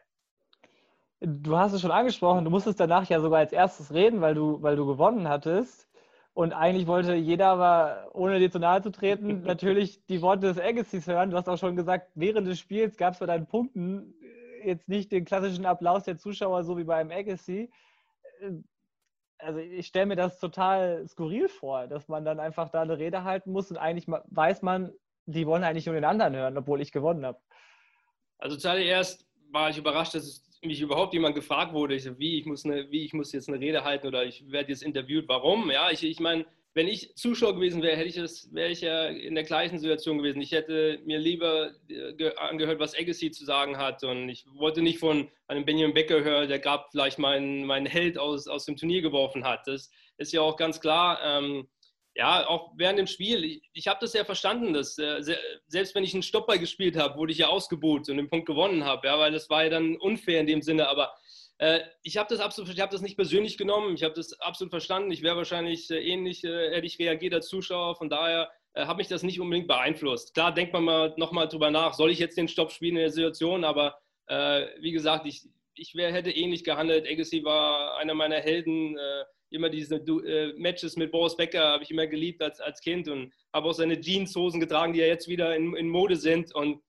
Du 1.19 1.57
hast 1.57 1.73
es 1.73 1.81
schon 1.81 1.91
angesprochen, 1.91 2.45
du 2.45 2.51
musstest 2.51 2.79
danach 2.79 3.09
ja 3.09 3.19
sogar 3.19 3.39
als 3.39 3.51
erstes 3.51 3.93
reden, 3.93 4.21
weil 4.21 4.35
du, 4.35 4.61
weil 4.61 4.75
du 4.75 4.85
gewonnen 4.85 5.27
hattest. 5.27 5.89
Und 6.33 6.53
eigentlich 6.53 6.85
wollte 6.85 7.15
jeder 7.15 7.47
aber, 7.47 8.11
ohne 8.13 8.37
dir 8.37 8.51
zu 8.51 8.59
nahe 8.59 8.83
zu 8.83 8.91
treten, 8.91 9.41
natürlich 9.43 10.05
die 10.05 10.21
Worte 10.21 10.47
des 10.47 10.59
Agassiz 10.59 11.07
hören. 11.07 11.31
Du 11.31 11.37
hast 11.37 11.49
auch 11.49 11.57
schon 11.57 11.75
gesagt, 11.75 12.11
während 12.13 12.47
des 12.47 12.59
Spiels 12.59 12.95
gab 12.95 13.13
es 13.13 13.19
bei 13.19 13.25
deinen 13.25 13.47
Punkten 13.47 14.13
jetzt 14.63 14.87
nicht 14.87 15.11
den 15.11 15.25
klassischen 15.25 15.65
Applaus 15.65 16.03
der 16.03 16.17
Zuschauer, 16.17 16.63
so 16.63 16.77
wie 16.77 16.83
beim 16.83 17.09
Agassi. 17.09 17.71
Äh, 18.39 18.51
also 19.39 19.59
ich 19.59 19.87
stelle 19.87 20.07
mir 20.07 20.15
das 20.15 20.39
total 20.39 21.07
skurril 21.07 21.47
vor, 21.47 21.87
dass 21.87 22.07
man 22.07 22.25
dann 22.25 22.39
einfach 22.39 22.69
da 22.69 22.81
eine 22.81 22.97
Rede 22.97 23.23
halten 23.23 23.51
muss 23.51 23.69
und 23.69 23.77
eigentlich 23.77 24.07
weiß 24.07 24.61
man, 24.61 24.91
die 25.27 25.45
wollen 25.45 25.63
eigentlich 25.63 25.85
nur 25.85 25.95
den 25.95 26.05
anderen 26.05 26.35
hören, 26.35 26.57
obwohl 26.57 26.81
ich 26.81 26.91
gewonnen 26.91 27.25
habe. 27.25 27.39
Also 28.39 28.57
zuallererst 28.57 29.27
war 29.51 29.69
ich 29.69 29.77
überrascht, 29.77 30.15
dass 30.15 30.43
mich 30.63 30.81
überhaupt 30.81 31.13
jemand 31.13 31.35
gefragt 31.35 31.73
wurde, 31.73 31.95
ich 31.95 32.03
so, 32.03 32.17
wie, 32.17 32.39
ich 32.39 32.45
muss 32.45 32.65
eine, 32.65 32.89
wie 32.91 33.05
ich 33.05 33.13
muss 33.13 33.31
jetzt 33.31 33.47
eine 33.47 33.59
Rede 33.59 33.83
halten 33.83 34.07
oder 34.07 34.25
ich 34.25 34.49
werde 34.49 34.69
jetzt 34.69 34.83
interviewt, 34.83 35.27
warum? 35.27 35.69
Ja, 35.69 35.91
ich, 35.91 36.03
ich 36.03 36.19
meine, 36.19 36.45
wenn 36.77 36.87
ich 36.87 37.15
Zuschauer 37.15 37.55
gewesen 37.55 37.81
wäre, 37.81 37.97
hätte 37.97 38.09
ich 38.09 38.15
das, 38.15 38.53
wäre 38.53 38.69
ich 38.69 38.81
ja 38.81 39.07
in 39.07 39.33
der 39.33 39.43
gleichen 39.43 39.79
Situation 39.79 40.19
gewesen. 40.19 40.41
Ich 40.41 40.51
hätte 40.51 40.99
mir 41.05 41.17
lieber 41.17 41.71
äh, 41.89 42.35
angehört, 42.35 42.79
was 42.79 42.95
Agassi 42.95 43.31
zu 43.31 43.45
sagen 43.45 43.77
hat. 43.77 44.03
Und 44.03 44.29
ich 44.29 44.45
wollte 44.53 44.83
nicht 44.83 44.99
von 44.99 45.27
einem 45.47 45.65
Benjamin 45.65 45.95
Becker 45.95 46.23
hören, 46.23 46.47
der 46.47 46.59
gerade 46.59 46.85
vielleicht 46.91 47.17
meinen, 47.17 47.65
meinen 47.65 47.87
Held 47.87 48.19
aus, 48.19 48.47
aus 48.47 48.65
dem 48.65 48.77
Turnier 48.77 49.01
geworfen 49.01 49.43
hat. 49.43 49.65
Das 49.65 49.89
ist 50.17 50.33
ja 50.33 50.41
auch 50.41 50.55
ganz 50.55 50.79
klar. 50.79 51.19
Ähm, 51.23 51.67
ja, 52.17 52.47
auch 52.47 52.71
während 52.75 52.97
dem 52.97 53.07
Spiel, 53.07 53.43
ich, 53.43 53.61
ich 53.73 53.87
habe 53.87 53.99
das 54.01 54.13
ja 54.13 54.25
verstanden, 54.25 54.73
dass 54.73 54.97
äh, 54.97 55.21
selbst 55.67 55.93
wenn 55.93 56.03
ich 56.03 56.13
einen 56.13 56.23
Stopper 56.23 56.57
gespielt 56.57 56.97
habe, 56.97 57.17
wurde 57.17 57.31
ich 57.31 57.37
ja 57.37 57.47
ausgebucht 57.47 58.09
und 58.09 58.17
den 58.17 58.29
Punkt 58.29 58.47
gewonnen 58.47 58.85
habe, 58.85 59.07
ja, 59.07 59.19
weil 59.19 59.31
das 59.31 59.49
war 59.51 59.63
ja 59.63 59.69
dann 59.69 59.97
unfair 59.97 60.39
in 60.39 60.47
dem 60.47 60.63
Sinne, 60.63 60.89
aber 60.89 61.13
äh, 61.59 61.81
ich 62.01 62.17
habe 62.17 62.27
das 62.27 62.39
absolut, 62.39 62.73
ich 62.73 62.79
habe 62.79 62.91
das 62.91 63.01
nicht 63.01 63.17
persönlich 63.17 63.57
genommen, 63.57 63.93
ich 63.93 64.03
habe 64.03 64.15
das 64.15 64.33
absolut 64.41 64.71
verstanden. 64.71 65.11
Ich 65.11 65.21
wäre 65.21 65.37
wahrscheinlich 65.37 65.91
äh, 65.91 65.99
ähnlich, 65.99 66.43
äh, 66.43 66.71
hätte 66.71 66.87
ich 66.87 66.97
reagiert 66.99 67.35
als 67.35 67.47
Zuschauer. 67.47 67.95
Von 67.95 68.09
daher 68.09 68.49
hat 68.75 68.97
mich 68.97 69.07
das 69.07 69.23
nicht 69.23 69.39
unbedingt 69.39 69.67
beeinflusst. 69.67 70.35
Klar, 70.35 70.53
denkt 70.53 70.71
man 70.71 70.83
mal 70.83 71.13
nochmal 71.17 71.47
drüber 71.47 71.71
nach, 71.71 71.95
soll 71.95 72.11
ich 72.11 72.19
jetzt 72.19 72.37
den 72.37 72.47
Stopp 72.47 72.71
spielen 72.71 72.95
in 72.95 73.01
der 73.01 73.09
Situation, 73.09 73.63
aber 73.63 73.97
wie 74.29 74.91
gesagt, 74.91 75.25
ich, 75.25 75.47
ich 75.73 75.95
wär, 75.95 76.13
hätte 76.13 76.29
ähnlich 76.29 76.63
gehandelt. 76.63 77.07
Agassi 77.09 77.43
war 77.43 77.97
einer 77.97 78.13
meiner 78.13 78.35
Helden. 78.35 78.95
Immer 79.49 79.69
diese 79.69 80.01
Matches 80.57 80.95
mit 80.95 81.11
Boris 81.11 81.35
Becker 81.35 81.65
habe 81.65 81.83
ich 81.83 81.91
immer 81.91 82.07
geliebt 82.07 82.41
als, 82.41 82.59
als 82.59 82.81
Kind 82.81 83.07
und 83.07 83.33
habe 83.53 83.69
auch 83.69 83.73
seine 83.73 83.99
Jeanshosen 83.99 84.59
getragen, 84.59 84.93
die 84.93 84.99
ja 84.99 85.05
jetzt 85.05 85.27
wieder 85.27 85.55
in, 85.55 85.75
in 85.75 85.89
Mode 85.89 86.15
sind. 86.15 86.53
Und 86.53 86.81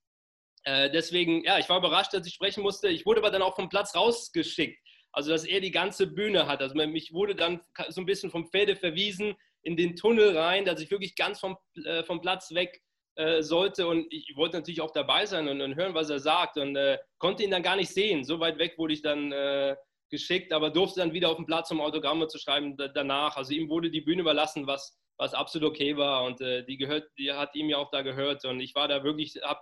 äh, 0.64 0.90
deswegen, 0.90 1.44
ja, 1.44 1.58
ich 1.58 1.68
war 1.68 1.78
überrascht, 1.78 2.12
dass 2.12 2.26
ich 2.26 2.34
sprechen 2.34 2.62
musste. 2.62 2.88
Ich 2.88 3.06
wurde 3.06 3.20
aber 3.20 3.30
dann 3.30 3.42
auch 3.42 3.56
vom 3.56 3.68
Platz 3.68 3.94
rausgeschickt. 3.94 4.78
Also, 5.12 5.30
dass 5.30 5.44
er 5.44 5.60
die 5.60 5.70
ganze 5.70 6.06
Bühne 6.06 6.46
hat. 6.46 6.60
Also, 6.60 6.74
mich 6.74 7.12
wurde 7.12 7.34
dann 7.34 7.60
so 7.88 8.02
ein 8.02 8.06
bisschen 8.06 8.30
vom 8.30 8.46
Felde 8.50 8.76
verwiesen. 8.76 9.34
in 9.62 9.76
den 9.76 9.96
Tunnel 9.96 10.36
rein, 10.36 10.64
dass 10.64 10.80
ich 10.80 10.90
wirklich 10.90 11.16
ganz 11.16 11.40
vom, 11.40 11.56
äh, 11.84 12.02
vom 12.04 12.20
Platz 12.20 12.52
weg 12.54 12.80
äh, 13.16 13.42
sollte. 13.42 13.88
Und 13.88 14.06
ich 14.12 14.32
wollte 14.36 14.56
natürlich 14.56 14.80
auch 14.80 14.92
dabei 14.92 15.26
sein 15.26 15.48
und, 15.48 15.60
und 15.60 15.74
hören, 15.74 15.94
was 15.94 16.10
er 16.10 16.20
sagt. 16.20 16.56
Und 16.58 16.76
äh, 16.76 16.98
konnte 17.18 17.42
ihn 17.42 17.50
dann 17.50 17.62
gar 17.62 17.76
nicht 17.76 17.90
sehen. 17.90 18.24
So 18.24 18.38
weit 18.38 18.58
weg 18.58 18.78
wurde 18.78 18.94
ich 18.94 19.02
dann 19.02 19.32
äh, 19.32 19.74
geschickt, 20.10 20.52
aber 20.52 20.70
durfte 20.70 21.00
dann 21.00 21.12
wieder 21.12 21.30
auf 21.30 21.36
den 21.36 21.46
Platz, 21.46 21.70
um 21.70 21.80
Autogramme 21.80 22.28
zu 22.28 22.38
schreiben 22.38 22.76
danach. 22.94 23.36
Also 23.36 23.52
ihm 23.52 23.68
wurde 23.68 23.90
die 23.90 24.00
Bühne 24.00 24.22
überlassen, 24.22 24.66
was, 24.66 24.98
was 25.18 25.34
absolut 25.34 25.70
okay 25.70 25.96
war. 25.96 26.24
Und 26.24 26.40
äh, 26.40 26.64
die, 26.64 26.76
gehört, 26.76 27.08
die 27.18 27.32
hat 27.32 27.54
ihm 27.54 27.68
ja 27.68 27.78
auch 27.78 27.90
da 27.90 28.02
gehört. 28.02 28.44
Und 28.44 28.60
ich 28.60 28.74
war 28.74 28.88
da 28.88 29.04
wirklich, 29.04 29.38
habe 29.42 29.60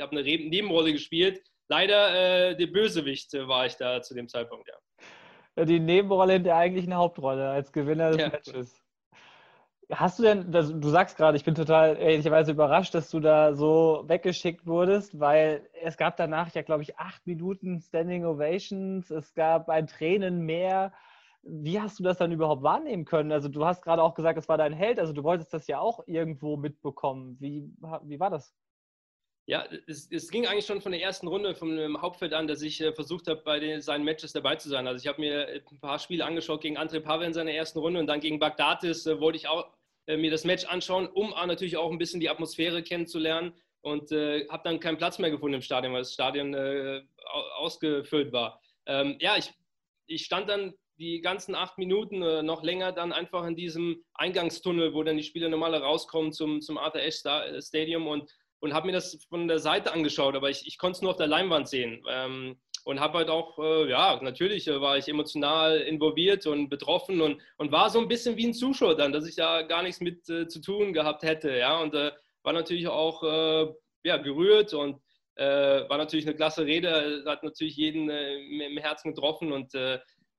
hab 0.00 0.12
eine 0.12 0.22
Nebenrolle 0.22 0.92
gespielt. 0.92 1.40
Leider 1.68 2.50
äh, 2.50 2.56
der 2.56 2.66
Bösewicht 2.68 3.32
war 3.34 3.66
ich 3.66 3.76
da 3.76 4.00
zu 4.00 4.14
dem 4.14 4.28
Zeitpunkt, 4.28 4.68
ja. 4.68 5.64
Die 5.64 5.80
Nebenrolle 5.80 6.36
in 6.36 6.44
der 6.44 6.56
eigentlichen 6.56 6.94
Hauptrolle 6.94 7.48
als 7.48 7.72
Gewinner 7.72 8.10
des 8.10 8.20
ja. 8.20 8.28
Matches. 8.28 8.77
Hast 9.90 10.18
du 10.18 10.22
denn, 10.22 10.52
du 10.52 10.88
sagst 10.90 11.16
gerade, 11.16 11.38
ich 11.38 11.44
bin 11.44 11.54
total 11.54 11.96
ehrlicherweise 11.96 12.52
überrascht, 12.52 12.94
dass 12.94 13.08
du 13.08 13.20
da 13.20 13.54
so 13.54 14.04
weggeschickt 14.06 14.66
wurdest, 14.66 15.18
weil 15.18 15.66
es 15.82 15.96
gab 15.96 16.18
danach 16.18 16.54
ja, 16.54 16.60
glaube 16.60 16.82
ich, 16.82 16.98
acht 16.98 17.26
Minuten 17.26 17.80
Standing 17.80 18.26
Ovations, 18.26 19.10
es 19.10 19.32
gab 19.32 19.70
ein 19.70 19.86
Tränenmeer. 19.86 20.92
Wie 21.42 21.80
hast 21.80 21.98
du 21.98 22.02
das 22.02 22.18
dann 22.18 22.32
überhaupt 22.32 22.62
wahrnehmen 22.62 23.06
können? 23.06 23.32
Also 23.32 23.48
du 23.48 23.64
hast 23.64 23.80
gerade 23.80 24.02
auch 24.02 24.14
gesagt, 24.14 24.38
es 24.38 24.48
war 24.48 24.58
dein 24.58 24.74
Held, 24.74 24.98
also 24.98 25.14
du 25.14 25.24
wolltest 25.24 25.54
das 25.54 25.66
ja 25.68 25.78
auch 25.78 26.06
irgendwo 26.06 26.58
mitbekommen. 26.58 27.38
Wie, 27.40 27.72
wie 28.02 28.20
war 28.20 28.28
das? 28.28 28.54
Ja, 29.48 29.64
es, 29.86 30.06
es, 30.12 30.30
ging 30.30 30.46
eigentlich 30.46 30.66
schon 30.66 30.82
von 30.82 30.92
der 30.92 31.00
ersten 31.00 31.26
Runde 31.26 31.54
vom 31.54 32.02
Hauptfeld 32.02 32.34
an, 32.34 32.46
dass 32.46 32.60
ich 32.60 32.82
äh, 32.82 32.92
versucht 32.92 33.28
habe, 33.28 33.40
bei 33.42 33.58
den, 33.58 33.80
seinen 33.80 34.04
Matches 34.04 34.34
dabei 34.34 34.56
zu 34.56 34.68
sein. 34.68 34.86
Also 34.86 35.02
ich 35.02 35.08
habe 35.08 35.22
mir 35.22 35.62
ein 35.70 35.80
paar 35.80 35.98
Spiele 35.98 36.26
angeschaut 36.26 36.60
gegen 36.60 36.76
André 36.76 37.00
Pavel 37.00 37.26
in 37.26 37.32
seiner 37.32 37.52
ersten 37.52 37.78
Runde 37.78 37.98
und 37.98 38.08
dann 38.08 38.20
gegen 38.20 38.38
Bagdatis 38.38 39.06
äh, 39.06 39.18
wollte 39.18 39.38
ich 39.38 39.48
auch 39.48 39.64
äh, 39.64 39.77
mir 40.16 40.30
das 40.30 40.44
Match 40.44 40.64
anschauen, 40.64 41.06
um 41.08 41.30
natürlich 41.30 41.76
auch 41.76 41.90
ein 41.90 41.98
bisschen 41.98 42.20
die 42.20 42.30
Atmosphäre 42.30 42.82
kennenzulernen 42.82 43.52
und 43.80 44.10
äh, 44.12 44.46
habe 44.48 44.62
dann 44.64 44.80
keinen 44.80 44.98
Platz 44.98 45.18
mehr 45.18 45.30
gefunden 45.30 45.54
im 45.54 45.62
Stadion, 45.62 45.92
weil 45.92 46.00
das 46.00 46.12
Stadion 46.12 46.54
äh, 46.54 47.02
ausgefüllt 47.56 48.32
war. 48.32 48.60
Ähm, 48.86 49.16
ja, 49.20 49.36
ich, 49.36 49.52
ich 50.06 50.24
stand 50.24 50.48
dann 50.48 50.74
die 50.98 51.20
ganzen 51.20 51.54
acht 51.54 51.78
Minuten 51.78 52.22
äh, 52.22 52.42
noch 52.42 52.62
länger 52.62 52.92
dann 52.92 53.12
einfach 53.12 53.46
in 53.46 53.54
diesem 53.54 54.04
Eingangstunnel, 54.14 54.94
wo 54.94 55.02
dann 55.02 55.16
die 55.16 55.22
Spieler 55.22 55.48
normaler 55.48 55.80
rauskommen 55.80 56.32
zum, 56.32 56.60
zum 56.60 56.76
Arthur 56.76 57.02
Ashe 57.02 57.60
Stadium 57.62 58.08
und, 58.08 58.30
und 58.60 58.74
habe 58.74 58.86
mir 58.86 58.92
das 58.92 59.24
von 59.28 59.46
der 59.46 59.60
Seite 59.60 59.92
angeschaut, 59.92 60.34
aber 60.34 60.50
ich, 60.50 60.66
ich 60.66 60.78
konnte 60.78 60.96
es 60.96 61.02
nur 61.02 61.12
auf 61.12 61.16
der 61.16 61.28
Leinwand 61.28 61.68
sehen. 61.68 62.02
Ähm, 62.08 62.60
und 62.88 63.00
habe 63.00 63.18
halt 63.18 63.28
auch, 63.28 63.58
äh, 63.58 63.90
ja, 63.90 64.18
natürlich 64.22 64.66
äh, 64.66 64.80
war 64.80 64.96
ich 64.96 65.08
emotional 65.08 65.76
involviert 65.76 66.46
und 66.46 66.70
betroffen 66.70 67.20
und, 67.20 67.38
und 67.58 67.70
war 67.70 67.90
so 67.90 68.00
ein 68.00 68.08
bisschen 68.08 68.38
wie 68.38 68.46
ein 68.46 68.54
Zuschauer 68.54 68.96
dann, 68.96 69.12
dass 69.12 69.28
ich 69.28 69.36
da 69.36 69.60
gar 69.60 69.82
nichts 69.82 70.00
mit 70.00 70.26
äh, 70.30 70.48
zu 70.48 70.62
tun 70.62 70.94
gehabt 70.94 71.22
hätte, 71.22 71.54
ja, 71.54 71.78
und 71.82 71.94
äh, 71.94 72.12
war 72.42 72.54
natürlich 72.54 72.88
auch, 72.88 73.22
äh, 73.24 73.66
ja, 74.04 74.16
gerührt 74.16 74.72
und 74.72 75.02
äh, 75.34 75.86
war 75.86 75.98
natürlich 75.98 76.26
eine 76.26 76.34
klasse 76.34 76.64
Rede, 76.64 77.24
hat 77.26 77.42
natürlich 77.42 77.76
jeden 77.76 78.08
im 78.08 78.78
Herzen 78.78 79.14
getroffen 79.14 79.52
und 79.52 79.74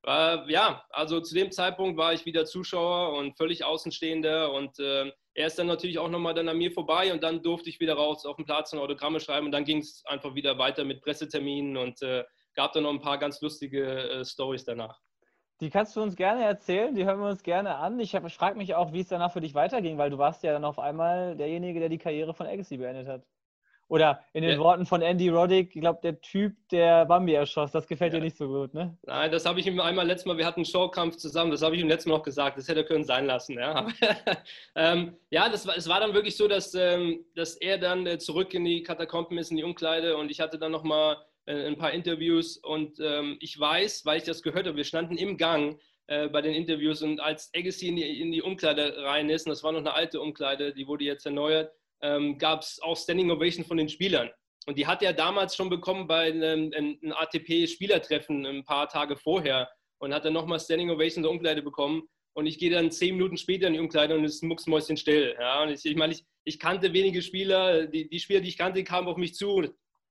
war, 0.01 0.49
ja, 0.49 0.83
also 0.89 1.21
zu 1.21 1.35
dem 1.35 1.51
Zeitpunkt 1.51 1.97
war 1.97 2.13
ich 2.13 2.25
wieder 2.25 2.45
Zuschauer 2.45 3.15
und 3.15 3.37
völlig 3.37 3.63
Außenstehender 3.63 4.51
und 4.51 4.79
er 4.79 5.13
ist 5.35 5.59
dann 5.59 5.67
natürlich 5.67 5.99
auch 5.99 6.09
nochmal 6.09 6.33
dann 6.33 6.49
an 6.49 6.57
mir 6.57 6.71
vorbei 6.71 7.13
und 7.13 7.23
dann 7.23 7.43
durfte 7.43 7.69
ich 7.69 7.79
wieder 7.79 7.93
raus 7.93 8.25
auf 8.25 8.37
den 8.37 8.45
Platz 8.45 8.73
und 8.73 8.79
Autogramme 8.79 9.19
schreiben 9.19 9.45
und 9.45 9.51
dann 9.51 9.65
ging 9.65 9.77
es 9.77 10.03
einfach 10.05 10.35
wieder 10.35 10.57
weiter 10.57 10.83
mit 10.83 11.01
Presseterminen 11.01 11.77
und 11.77 12.01
äh, 12.01 12.23
gab 12.59 12.73
da 12.73 12.81
noch 12.81 12.89
ein 12.89 12.99
paar 12.99 13.17
ganz 13.17 13.39
lustige 13.39 13.85
äh, 13.85 14.25
Stories 14.25 14.65
danach. 14.65 14.99
Die 15.61 15.69
kannst 15.69 15.95
du 15.95 16.01
uns 16.01 16.17
gerne 16.17 16.43
erzählen, 16.43 16.93
die 16.93 17.05
hören 17.05 17.21
wir 17.21 17.29
uns 17.29 17.41
gerne 17.41 17.75
an. 17.75 17.97
Ich, 18.01 18.13
ich 18.13 18.33
frage 18.33 18.57
mich 18.57 18.75
auch, 18.75 18.91
wie 18.91 18.99
es 18.99 19.07
danach 19.07 19.31
für 19.31 19.39
dich 19.39 19.55
weiterging, 19.55 19.97
weil 19.97 20.09
du 20.09 20.17
warst 20.17 20.43
ja 20.43 20.51
dann 20.51 20.65
auf 20.65 20.77
einmal 20.77 21.37
derjenige, 21.37 21.79
der 21.79 21.87
die 21.87 21.97
Karriere 21.97 22.33
von 22.33 22.47
Agassi 22.47 22.75
beendet 22.75 23.07
hat. 23.07 23.23
Oder 23.87 24.19
in 24.33 24.43
den 24.43 24.51
ja. 24.51 24.59
Worten 24.59 24.85
von 24.85 25.01
Andy 25.01 25.29
Roddick, 25.29 25.73
ich 25.73 25.81
glaube, 25.81 25.99
der 26.03 26.19
Typ, 26.19 26.53
der 26.69 27.05
Bambi 27.05 27.33
erschoss, 27.33 27.71
das 27.71 27.87
gefällt 27.87 28.11
ja. 28.11 28.19
dir 28.19 28.25
nicht 28.25 28.35
so 28.35 28.47
gut, 28.47 28.73
ne? 28.73 28.97
Nein, 29.03 29.31
das 29.31 29.45
habe 29.45 29.61
ich 29.61 29.67
ihm 29.67 29.79
einmal 29.79 30.05
letztes 30.05 30.25
Mal, 30.25 30.37
wir 30.37 30.45
hatten 30.45 30.59
einen 30.59 30.65
Showkampf 30.65 31.15
zusammen, 31.15 31.49
das 31.49 31.61
habe 31.61 31.75
ich 31.75 31.81
ihm 31.81 31.87
letztes 31.87 32.07
Mal 32.07 32.17
noch 32.17 32.23
gesagt, 32.23 32.57
das 32.57 32.67
hätte 32.67 32.81
er 32.81 32.85
können 32.85 33.05
sein 33.05 33.25
lassen. 33.25 33.57
Ja, 33.57 33.87
ähm, 34.75 35.15
ja 35.29 35.47
das 35.47 35.65
war, 35.65 35.77
es 35.77 35.87
war 35.87 36.01
dann 36.01 36.13
wirklich 36.13 36.35
so, 36.35 36.49
dass, 36.49 36.75
ähm, 36.75 37.25
dass 37.35 37.55
er 37.55 37.77
dann 37.77 38.05
äh, 38.05 38.17
zurück 38.19 38.53
in 38.53 38.65
die 38.65 38.83
Katakomben 38.83 39.37
ist, 39.37 39.49
in 39.49 39.57
die 39.57 39.63
Umkleide 39.63 40.17
und 40.17 40.29
ich 40.29 40.41
hatte 40.41 40.59
dann 40.59 40.73
nochmal 40.73 41.17
ein 41.53 41.77
paar 41.77 41.91
Interviews 41.91 42.57
und 42.57 42.99
ähm, 42.99 43.37
ich 43.39 43.59
weiß, 43.59 44.05
weil 44.05 44.17
ich 44.17 44.23
das 44.23 44.43
gehört 44.43 44.67
habe, 44.67 44.77
wir 44.77 44.83
standen 44.83 45.17
im 45.17 45.37
Gang 45.37 45.79
äh, 46.07 46.27
bei 46.27 46.41
den 46.41 46.53
Interviews 46.53 47.01
und 47.01 47.19
als 47.19 47.51
Agassi 47.55 47.87
in 47.87 47.95
die, 47.95 48.21
in 48.21 48.31
die 48.31 48.41
Umkleide 48.41 48.97
rein 49.03 49.29
ist, 49.29 49.45
und 49.45 49.51
das 49.51 49.63
war 49.63 49.71
noch 49.71 49.79
eine 49.79 49.93
alte 49.93 50.21
Umkleide, 50.21 50.73
die 50.73 50.87
wurde 50.87 51.05
jetzt 51.05 51.25
erneuert, 51.25 51.71
ähm, 52.01 52.37
gab 52.37 52.61
es 52.61 52.79
auch 52.81 52.97
Standing 52.97 53.31
Ovation 53.31 53.65
von 53.65 53.77
den 53.77 53.89
Spielern. 53.89 54.29
Und 54.65 54.77
die 54.77 54.87
hat 54.87 55.01
er 55.01 55.13
damals 55.13 55.55
schon 55.55 55.69
bekommen 55.69 56.07
bei 56.07 56.31
einem, 56.31 56.71
einem 56.73 57.13
ATP-Spielertreffen 57.13 58.45
ein 58.45 58.63
paar 58.63 58.87
Tage 58.87 59.15
vorher 59.15 59.69
und 59.99 60.13
hat 60.13 60.25
dann 60.25 60.33
nochmal 60.33 60.59
Standing 60.59 60.89
Ovation 60.89 61.21
in 61.21 61.23
der 61.23 61.31
Umkleide 61.31 61.61
bekommen. 61.61 62.03
Und 62.33 62.45
ich 62.45 62.59
gehe 62.59 62.69
dann 62.69 62.91
zehn 62.91 63.15
Minuten 63.15 63.37
später 63.37 63.67
in 63.67 63.73
die 63.73 63.79
Umkleide 63.79 64.15
und 64.15 64.23
es 64.23 64.35
ist 64.35 64.43
mucksmäuschen 64.43 64.97
still. 64.97 65.35
Ja, 65.39 65.63
und 65.63 65.69
ich, 65.69 65.85
ich 65.85 65.95
meine, 65.95 66.13
ich, 66.13 66.23
ich 66.43 66.59
kannte 66.59 66.93
wenige 66.93 67.21
Spieler, 67.21 67.87
die, 67.87 68.07
die 68.07 68.19
Spieler, 68.19 68.41
die 68.41 68.49
ich 68.49 68.57
kannte, 68.57 68.83
kamen 68.83 69.07
auf 69.07 69.17
mich 69.17 69.33
zu 69.33 69.49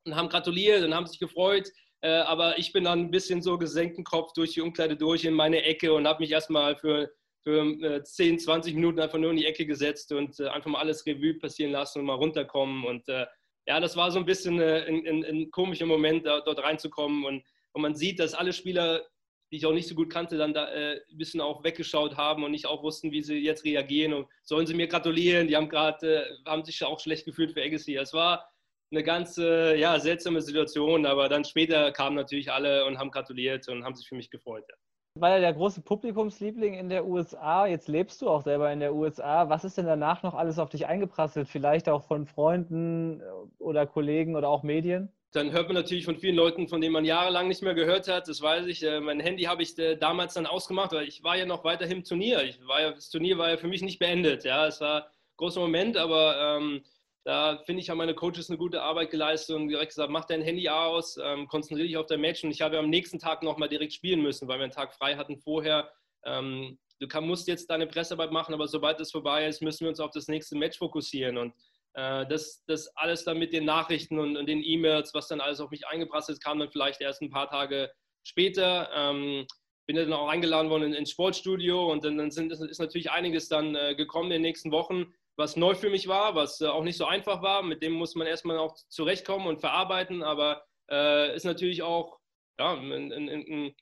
und 0.05 0.17
haben 0.17 0.29
gratuliert 0.29 0.85
und 0.85 0.95
haben 0.95 1.07
sich 1.07 1.19
gefreut. 1.19 1.71
Äh, 2.01 2.11
aber 2.11 2.59
ich 2.59 2.73
bin 2.73 2.85
dann 2.85 3.01
ein 3.01 3.11
bisschen 3.11 3.43
so 3.43 3.59
gesenkten 3.59 4.05
Kopf 4.05 4.33
durch 4.33 4.55
die 4.55 4.61
Umkleide 4.61 4.97
durch 4.97 5.25
in 5.25 5.35
meine 5.35 5.63
Ecke 5.63 5.93
und 5.93 6.07
habe 6.07 6.23
mich 6.23 6.31
erstmal 6.31 6.77
für, 6.77 7.11
für 7.43 7.65
äh, 7.83 8.03
10, 8.03 8.39
20 8.39 8.75
Minuten 8.75 9.01
einfach 9.01 9.19
nur 9.19 9.31
in 9.31 9.37
die 9.37 9.47
Ecke 9.47 9.67
gesetzt 9.67 10.13
und 10.13 10.39
äh, 10.39 10.49
einfach 10.49 10.71
mal 10.71 10.81
alles 10.81 11.05
Revue 11.07 11.35
passieren 11.35 11.73
lassen 11.73 12.01
und 12.01 12.07
mal 12.07 12.15
runterkommen. 12.15 12.85
Und 12.85 13.09
äh, 13.09 13.27
ja, 13.67 13.81
das 13.81 13.97
war 13.97 14.11
so 14.13 14.19
ein 14.19 14.27
bisschen 14.27 14.61
äh, 14.61 14.85
ein, 14.87 15.07
ein, 15.07 15.25
ein, 15.25 15.51
komischer 15.51 15.87
Moment, 15.87 16.25
da, 16.25 16.41
dort 16.41 16.63
reinzukommen. 16.63 17.25
Und, 17.25 17.45
und 17.73 17.83
man 17.83 17.97
sieht, 17.97 18.21
dass 18.21 18.33
alle 18.33 18.53
Spieler, 18.53 19.05
die 19.51 19.57
ich 19.57 19.67
auch 19.67 19.73
nicht 19.73 19.89
so 19.89 19.97
gut 19.97 20.11
kannte, 20.11 20.39
dann 20.39 20.55
da 20.55 20.71
äh, 20.71 21.01
ein 21.11 21.19
bisschen 21.19 21.41
auch 21.41 21.65
weggeschaut 21.65 22.17
haben 22.17 22.45
und 22.45 22.53
nicht 22.53 22.67
auch 22.67 22.85
wussten, 22.85 23.11
wie 23.11 23.23
sie 23.23 23.39
jetzt 23.39 23.65
reagieren. 23.65 24.15
Und 24.15 24.29
sollen 24.45 24.69
sie 24.69 24.75
mir 24.75 24.87
gratulieren? 24.87 25.49
Die 25.49 25.57
haben 25.57 25.69
gerade, 25.69 26.39
haben 26.47 26.65
sich 26.65 26.83
auch 26.85 27.01
schlecht 27.01 27.25
gefühlt 27.25 27.53
für 27.53 27.63
Agassi. 27.63 27.97
Es 27.97 28.13
war 28.13 28.49
eine 28.91 29.03
ganz 29.03 29.37
ja, 29.37 29.99
seltsame 30.01 30.41
Situation, 30.41 31.07
aber 31.07 31.29
dann 31.29 31.45
später 31.45 31.93
kamen 31.93 32.17
natürlich 32.17 32.51
alle 32.51 32.87
und 32.87 32.99
haben 32.99 33.11
gratuliert 33.11 33.69
und 33.69 33.85
haben 33.85 33.95
sich 33.95 34.09
für 34.09 34.15
mich 34.15 34.31
gefreut. 34.31 34.65
Ja. 34.69 34.75
War 35.21 35.31
ja 35.31 35.41
der 35.41 35.53
große 35.53 35.83
Publikumsliebling 35.83 36.75
in 36.75 36.89
der 36.89 37.05
USA. 37.05 37.67
Jetzt 37.67 37.89
lebst 37.89 38.23
du 38.23 38.29
auch 38.29 38.43
selber 38.43 38.73
in 38.73 38.79
der 38.79 38.95
USA. 38.95 39.49
Was 39.49 39.65
ist 39.65 39.77
denn 39.77 39.87
danach 39.87 40.23
noch 40.23 40.35
alles 40.35 40.59
auf 40.59 40.69
dich 40.69 40.87
eingeprasselt? 40.87 41.49
Vielleicht 41.49 41.89
auch 41.89 42.05
von 42.05 42.27
Freunden 42.27 43.21
oder 43.59 43.87
Kollegen 43.87 44.37
oder 44.37 44.49
auch 44.49 44.63
Medien? 44.63 45.13
Dann 45.33 45.51
hört 45.51 45.67
man 45.67 45.75
natürlich 45.75 46.05
von 46.05 46.17
vielen 46.17 46.37
Leuten, 46.37 46.69
von 46.69 46.81
denen 46.81 46.93
man 46.93 47.05
jahrelang 47.05 47.49
nicht 47.49 47.63
mehr 47.63 47.75
gehört 47.75 48.09
hat. 48.09 48.29
Das 48.29 48.41
weiß 48.41 48.67
ich. 48.67 48.83
Äh, 48.85 49.01
mein 49.01 49.21
Handy 49.21 49.45
habe 49.45 49.63
ich 49.63 49.77
äh, 49.79 49.97
damals 49.97 50.35
dann 50.35 50.47
ausgemacht, 50.47 50.93
weil 50.93 51.09
ich 51.09 51.23
war 51.25 51.37
ja 51.37 51.47
noch 51.47 51.65
weiterhin 51.65 51.99
im 51.99 52.05
Turnier. 52.05 52.45
Ich 52.45 52.65
war 52.67 52.81
ja, 52.81 52.93
das 52.93 53.11
Turnier 53.11 53.37
war 53.39 53.51
ja 53.51 53.57
für 53.57 53.69
mich 53.69 53.83
nicht 53.83 53.99
beendet. 53.99 54.45
Ja, 54.45 54.67
es 54.69 54.81
war 54.81 55.05
ein 55.05 55.11
großer 55.37 55.61
Moment, 55.61 55.97
aber 55.97 56.59
ähm, 56.59 56.83
da 57.29 57.59
finde 57.67 57.83
ich, 57.83 57.91
haben 57.91 57.99
meine 57.99 58.15
Coaches 58.15 58.49
eine 58.49 58.57
gute 58.57 58.81
Arbeit 58.81 59.11
geleistet 59.11 59.55
und 59.55 59.69
direkt 59.69 59.91
gesagt, 59.91 60.11
mach 60.11 60.25
dein 60.25 60.41
Handy 60.41 60.71
aus, 60.71 61.19
ähm, 61.23 61.47
konzentriere 61.47 61.87
dich 61.87 61.99
auf 61.99 62.07
dein 62.07 62.23
Match. 62.23 62.43
Und 62.43 62.53
ich 62.53 62.63
habe 62.63 62.79
am 62.79 62.89
nächsten 62.89 63.19
Tag 63.19 63.43
nochmal 63.43 63.69
direkt 63.69 63.93
spielen 63.93 64.23
müssen, 64.23 64.49
weil 64.49 64.59
wir 64.59 64.63
einen 64.63 64.73
Tag 64.73 64.95
frei 64.95 65.15
hatten 65.15 65.37
vorher. 65.37 65.93
Ähm, 66.25 66.79
du 67.01 67.07
kann, 67.07 67.27
musst 67.27 67.47
jetzt 67.47 67.69
deine 67.69 67.87
Pressearbeit 67.87 68.33
machen, 68.33 68.55
aber 68.55 68.67
sobald 68.67 68.99
es 69.01 69.11
vorbei 69.11 69.47
ist, 69.47 69.61
müssen 69.61 69.81
wir 69.81 69.91
uns 69.91 70.01
auf 70.01 70.11
das 70.11 70.29
nächste 70.29 70.57
Match 70.57 70.79
fokussieren. 70.79 71.37
Und 71.37 71.53
äh, 71.93 72.27
das, 72.29 72.65
das 72.65 72.89
alles 72.97 73.25
dann 73.25 73.39
mit 73.39 73.53
den 73.53 73.67
Nachrichten 73.67 74.19
und, 74.19 74.39
und 74.39 74.47
den 74.47 74.65
E-Mails, 74.65 75.13
was 75.13 75.29
dann 75.29 75.43
alles 75.43 75.61
auf 75.61 75.71
mich 75.71 75.87
eingeprasselt 75.87 76.39
ist, 76.39 76.43
kam 76.43 76.59
dann 76.59 76.71
vielleicht 76.71 77.03
erst 77.03 77.21
ein 77.21 77.29
paar 77.29 77.51
Tage 77.51 77.91
später. 78.25 78.89
Ähm, 78.95 79.47
bin 79.87 79.97
dann 79.97 80.15
auch 80.15 80.29
eingeladen 80.29 80.71
worden 80.71 80.95
ins 80.95 81.11
Sportstudio 81.11 81.93
und 81.93 82.07
dann, 82.07 82.17
dann 82.17 82.31
sind, 82.31 82.53
ist 82.53 82.79
natürlich 82.79 83.11
einiges 83.11 83.51
dann 83.51 83.75
äh, 83.75 83.95
gekommen 83.95 84.31
in 84.31 84.37
den 84.37 84.43
nächsten 84.43 84.71
Wochen 84.71 85.13
was 85.39 85.57
neu 85.57 85.75
für 85.75 85.89
mich 85.89 86.09
war, 86.09 86.35
was 86.35 86.61
äh, 86.61 86.67
auch 86.67 86.83
nicht 86.83 86.99
so 86.99 87.07
einfach 87.07 87.41
war. 87.43 87.63
Mit 87.63 87.81
dem 87.83 87.93
muss 87.93 88.17
man 88.17 88.27
erstmal 88.27 88.59
auch 88.59 88.75
zurechtkommen 88.89 89.47
und 89.47 89.61
verarbeiten, 89.61 90.23
aber 90.23 90.65
äh, 90.91 91.35
ist 91.35 91.45
natürlich 91.45 91.83
auch 91.83 92.19
ja, 92.59 92.75
ein, 92.75 93.13
ein, 93.13 93.29
ein, 93.29 93.75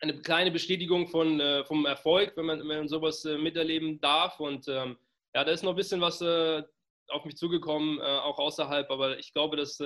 eine 0.00 0.20
kleine 0.20 0.50
Bestätigung 0.50 1.08
von, 1.08 1.40
äh, 1.40 1.64
vom 1.64 1.86
Erfolg, 1.86 2.36
wenn 2.36 2.44
man, 2.44 2.60
wenn 2.60 2.66
man 2.66 2.88
sowas 2.88 3.24
äh, 3.24 3.38
miterleben 3.38 3.98
darf. 4.00 4.38
Und 4.38 4.68
ähm, 4.68 4.98
ja, 5.34 5.44
da 5.44 5.50
ist 5.50 5.64
noch 5.64 5.72
ein 5.72 5.76
bisschen 5.76 6.02
was 6.02 6.20
äh, 6.20 6.62
auf 7.08 7.24
mich 7.24 7.36
zugekommen, 7.36 7.98
äh, 8.00 8.02
auch 8.02 8.38
außerhalb, 8.38 8.90
aber 8.90 9.18
ich 9.18 9.32
glaube, 9.32 9.56
dass 9.56 9.78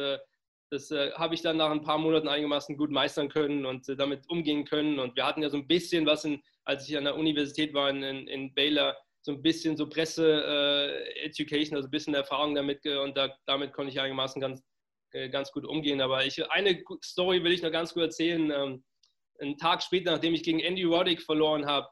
das 0.70 0.90
habe 0.90 1.34
ich 1.34 1.42
dann 1.42 1.58
nach 1.58 1.70
ein 1.70 1.82
paar 1.82 1.98
Monaten 1.98 2.28
einigermaßen 2.28 2.78
gut 2.78 2.90
meistern 2.90 3.28
können 3.28 3.66
und 3.66 3.86
damit 4.00 4.26
umgehen 4.30 4.64
können. 4.64 4.98
Und 5.00 5.14
wir 5.16 5.26
hatten 5.26 5.42
ja 5.42 5.50
so 5.50 5.58
ein 5.58 5.66
bisschen 5.66 6.06
was, 6.06 6.24
in, 6.24 6.42
als 6.64 6.88
ich 6.88 6.96
an 6.96 7.04
der 7.04 7.18
Universität 7.18 7.74
war 7.74 7.90
in, 7.90 8.02
in, 8.02 8.26
in 8.26 8.54
Baylor, 8.54 8.96
so 9.22 9.32
ein 9.32 9.42
bisschen 9.42 9.76
so 9.76 9.88
Presse-Education, 9.88 11.74
äh, 11.74 11.76
also 11.76 11.88
ein 11.88 11.90
bisschen 11.90 12.14
Erfahrung 12.14 12.54
damit 12.54 12.84
und 12.86 13.16
da, 13.16 13.34
damit 13.46 13.72
konnte 13.72 13.92
ich 13.92 14.00
einigermaßen 14.00 14.40
ganz, 14.40 14.62
äh, 15.12 15.28
ganz 15.28 15.52
gut 15.52 15.64
umgehen. 15.64 16.00
Aber 16.00 16.26
ich, 16.26 16.50
eine 16.50 16.82
Story 17.04 17.42
will 17.42 17.52
ich 17.52 17.62
noch 17.62 17.70
ganz 17.70 17.94
gut 17.94 18.02
erzählen. 18.02 18.50
Ähm, 18.50 18.84
einen 19.40 19.56
Tag 19.56 19.82
später, 19.82 20.12
nachdem 20.12 20.34
ich 20.34 20.42
gegen 20.42 20.60
Andy 20.60 20.84
Roddick 20.84 21.22
verloren 21.22 21.66
habe, 21.66 21.88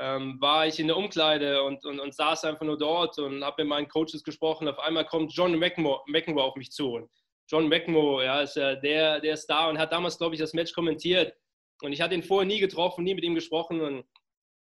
ähm, 0.00 0.40
war 0.40 0.66
ich 0.66 0.80
in 0.80 0.88
der 0.88 0.96
Umkleide 0.96 1.62
und, 1.62 1.84
und, 1.84 2.00
und 2.00 2.14
saß 2.14 2.44
einfach 2.44 2.64
nur 2.64 2.78
dort 2.78 3.18
und 3.18 3.44
habe 3.44 3.62
mit 3.62 3.68
meinen 3.68 3.88
Coaches 3.88 4.24
gesprochen. 4.24 4.68
Auf 4.68 4.78
einmal 4.78 5.04
kommt 5.04 5.32
John 5.34 5.56
McEnroe 5.56 6.42
auf 6.42 6.56
mich 6.56 6.70
zu. 6.70 6.94
Und 6.94 7.10
John 7.48 7.68
McEnroe 7.68 8.24
ja, 8.24 8.40
ist 8.40 8.56
ja 8.56 8.74
der, 8.74 9.20
der 9.20 9.36
Star 9.36 9.68
und 9.68 9.78
hat 9.78 9.92
damals, 9.92 10.18
glaube 10.18 10.34
ich, 10.34 10.40
das 10.40 10.54
Match 10.54 10.72
kommentiert. 10.72 11.34
Und 11.82 11.92
ich 11.92 12.00
hatte 12.00 12.14
ihn 12.14 12.22
vorher 12.22 12.46
nie 12.46 12.58
getroffen, 12.58 13.04
nie 13.04 13.14
mit 13.14 13.24
ihm 13.24 13.34
gesprochen. 13.34 13.80
Und 13.80 14.04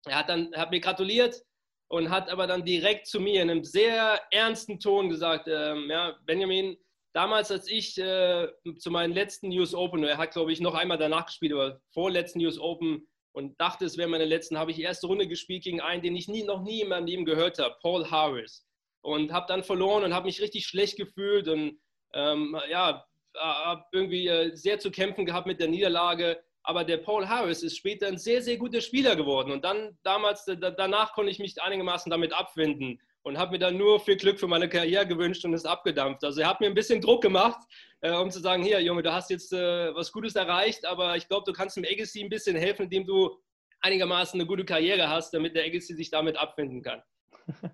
er 0.05 0.19
hat, 0.19 0.29
dann, 0.29 0.51
hat 0.55 0.71
mir 0.71 0.79
gratuliert 0.79 1.43
und 1.89 2.09
hat 2.09 2.29
aber 2.29 2.47
dann 2.47 2.65
direkt 2.65 3.07
zu 3.07 3.19
mir 3.19 3.41
in 3.41 3.49
einem 3.49 3.63
sehr 3.63 4.21
ernsten 4.31 4.79
Ton 4.79 5.09
gesagt, 5.09 5.47
ähm, 5.47 5.89
ja, 5.89 6.17
Benjamin, 6.25 6.77
damals, 7.13 7.51
als 7.51 7.69
ich 7.69 7.97
äh, 7.97 8.47
zu 8.77 8.91
meinen 8.91 9.13
letzten 9.13 9.51
US 9.51 9.73
Open, 9.73 10.03
er 10.03 10.17
hat, 10.17 10.31
glaube 10.31 10.51
ich, 10.51 10.59
noch 10.59 10.73
einmal 10.73 10.97
danach 10.97 11.27
gespielt, 11.27 11.53
aber 11.53 11.81
vorletzten 11.91 12.43
US 12.45 12.59
Open 12.59 13.07
und 13.31 13.59
dachte, 13.61 13.85
es 13.85 13.97
wäre 13.97 14.09
meine 14.09 14.25
letzten, 14.25 14.57
habe 14.57 14.71
ich 14.71 14.79
erste 14.79 15.07
Runde 15.07 15.27
gespielt 15.27 15.63
gegen 15.63 15.79
einen, 15.79 16.01
den 16.01 16.15
ich 16.15 16.27
nie, 16.27 16.43
noch 16.43 16.63
nie 16.63 16.81
in 16.81 16.89
meinem 16.89 17.05
Leben 17.05 17.25
gehört 17.25 17.59
habe, 17.59 17.75
Paul 17.81 18.09
Harris. 18.09 18.65
Und 19.01 19.31
habe 19.31 19.45
dann 19.47 19.63
verloren 19.63 20.03
und 20.03 20.13
habe 20.13 20.25
mich 20.25 20.41
richtig 20.41 20.65
schlecht 20.65 20.97
gefühlt 20.97 21.47
und 21.47 21.79
ähm, 22.13 22.59
ja, 22.69 23.05
habe 23.35 23.85
irgendwie 23.91 24.27
äh, 24.27 24.55
sehr 24.55 24.79
zu 24.79 24.91
kämpfen 24.91 25.25
gehabt 25.25 25.47
mit 25.47 25.59
der 25.59 25.67
Niederlage. 25.67 26.43
Aber 26.67 26.83
der 26.83 26.97
Paul 26.97 27.25
Harris 27.25 27.63
ist 27.63 27.77
später 27.77 28.07
ein 28.07 28.17
sehr, 28.17 28.41
sehr 28.41 28.57
guter 28.57 28.81
Spieler 28.81 29.15
geworden. 29.15 29.53
Und 29.53 29.63
dann 29.63 29.97
damals, 30.03 30.43
danach 30.45 31.13
konnte 31.13 31.31
ich 31.31 31.39
mich 31.39 31.61
einigermaßen 31.61 32.09
damit 32.09 32.33
abfinden 32.33 32.99
und 33.21 33.37
habe 33.37 33.51
mir 33.51 33.59
dann 33.59 33.77
nur 33.77 34.01
viel 34.01 34.17
Glück 34.17 34.37
für 34.37 34.47
meine 34.47 34.67
Karriere 34.67 35.07
gewünscht 35.07 35.45
und 35.45 35.53
ist 35.53 35.65
abgedampft. 35.65 36.25
Also 36.25 36.41
er 36.41 36.49
hat 36.49 36.59
mir 36.59 36.67
ein 36.67 36.73
bisschen 36.73 36.99
Druck 36.99 37.21
gemacht, 37.23 37.57
äh, 38.01 38.11
um 38.11 38.29
zu 38.29 38.41
sagen, 38.41 38.63
hier 38.63 38.81
Junge, 38.81 39.01
du 39.01 39.13
hast 39.13 39.29
jetzt 39.29 39.53
äh, 39.53 39.95
was 39.95 40.11
Gutes 40.11 40.35
erreicht, 40.35 40.85
aber 40.85 41.15
ich 41.15 41.29
glaube, 41.29 41.45
du 41.45 41.53
kannst 41.53 41.77
dem 41.77 41.85
Agassi 41.85 42.21
ein 42.21 42.29
bisschen 42.29 42.57
helfen, 42.57 42.83
indem 42.83 43.05
du 43.05 43.39
einigermaßen 43.79 44.37
eine 44.37 44.45
gute 44.45 44.65
Karriere 44.65 45.07
hast, 45.07 45.33
damit 45.33 45.55
der 45.55 45.63
Agassi 45.63 45.95
sich 45.95 46.11
damit 46.11 46.35
abfinden 46.35 46.81
kann. 46.81 47.01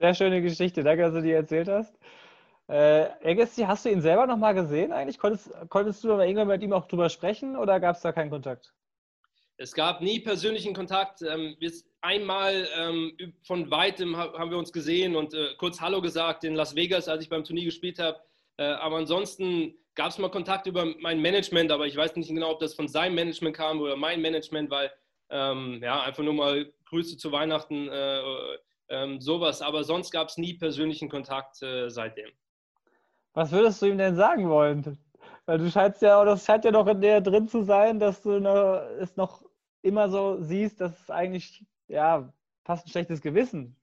Sehr 0.00 0.14
schöne 0.14 0.42
Geschichte, 0.42 0.82
danke, 0.82 1.04
dass 1.04 1.14
du 1.14 1.22
die 1.22 1.30
erzählt 1.30 1.68
hast. 1.68 1.96
Äh, 2.72 3.10
Agassi, 3.22 3.64
hast 3.64 3.84
du 3.84 3.90
ihn 3.90 4.00
selber 4.00 4.26
noch 4.26 4.38
mal 4.38 4.54
gesehen 4.54 4.92
eigentlich? 4.92 5.18
Konntest, 5.18 5.50
konntest 5.68 6.02
du 6.02 6.12
aber 6.14 6.24
irgendwann 6.24 6.48
mit 6.48 6.62
ihm 6.62 6.72
auch 6.72 6.86
drüber 6.86 7.10
sprechen 7.10 7.54
oder 7.54 7.78
gab 7.78 7.96
es 7.96 8.00
da 8.00 8.12
keinen 8.12 8.30
Kontakt? 8.30 8.72
Es 9.58 9.74
gab 9.74 10.00
nie 10.00 10.20
persönlichen 10.20 10.72
Kontakt. 10.72 11.20
Ähm, 11.20 11.54
einmal 12.00 12.66
ähm, 12.78 13.34
von 13.42 13.70
weitem 13.70 14.16
haben 14.16 14.50
wir 14.50 14.56
uns 14.56 14.72
gesehen 14.72 15.16
und 15.16 15.34
äh, 15.34 15.48
kurz 15.58 15.82
Hallo 15.82 16.00
gesagt 16.00 16.44
in 16.44 16.54
Las 16.54 16.74
Vegas, 16.74 17.08
als 17.08 17.22
ich 17.22 17.28
beim 17.28 17.44
Turnier 17.44 17.66
gespielt 17.66 17.98
habe. 17.98 18.18
Äh, 18.56 18.64
aber 18.64 18.96
ansonsten 18.96 19.74
gab 19.94 20.08
es 20.08 20.16
mal 20.16 20.30
Kontakt 20.30 20.66
über 20.66 20.86
mein 20.98 21.20
Management, 21.20 21.70
aber 21.70 21.86
ich 21.86 21.94
weiß 21.94 22.16
nicht 22.16 22.30
genau, 22.30 22.52
ob 22.52 22.60
das 22.60 22.72
von 22.72 22.88
seinem 22.88 23.16
Management 23.16 23.54
kam 23.54 23.82
oder 23.82 23.96
mein 23.96 24.22
Management, 24.22 24.70
weil 24.70 24.90
ähm, 25.28 25.80
ja, 25.82 26.00
einfach 26.00 26.22
nur 26.22 26.32
mal 26.32 26.72
Grüße 26.86 27.18
zu 27.18 27.32
Weihnachten, 27.32 27.90
äh, 27.90 28.22
ähm, 28.88 29.20
sowas. 29.20 29.60
Aber 29.60 29.84
sonst 29.84 30.10
gab 30.10 30.28
es 30.28 30.38
nie 30.38 30.54
persönlichen 30.54 31.10
Kontakt 31.10 31.62
äh, 31.62 31.90
seitdem. 31.90 32.30
Was 33.34 33.52
würdest 33.52 33.80
du 33.80 33.86
ihm 33.86 33.98
denn 33.98 34.16
sagen 34.16 34.48
wollen? 34.48 34.98
Weil 35.46 35.58
du 35.58 35.70
scheinst 35.70 36.02
ja, 36.02 36.24
das 36.24 36.44
scheint 36.44 36.64
ja 36.64 36.70
noch 36.70 36.86
in 36.86 37.00
der 37.00 37.20
drin 37.20 37.48
zu 37.48 37.62
sein, 37.62 37.98
dass 37.98 38.22
du 38.22 38.36
es 39.00 39.16
noch 39.16 39.42
immer 39.82 40.08
so 40.08 40.40
siehst, 40.40 40.80
dass 40.80 41.00
es 41.00 41.10
eigentlich 41.10 41.64
ja 41.88 42.32
fast 42.64 42.86
ein 42.86 42.90
schlechtes 42.90 43.20
Gewissen. 43.20 43.76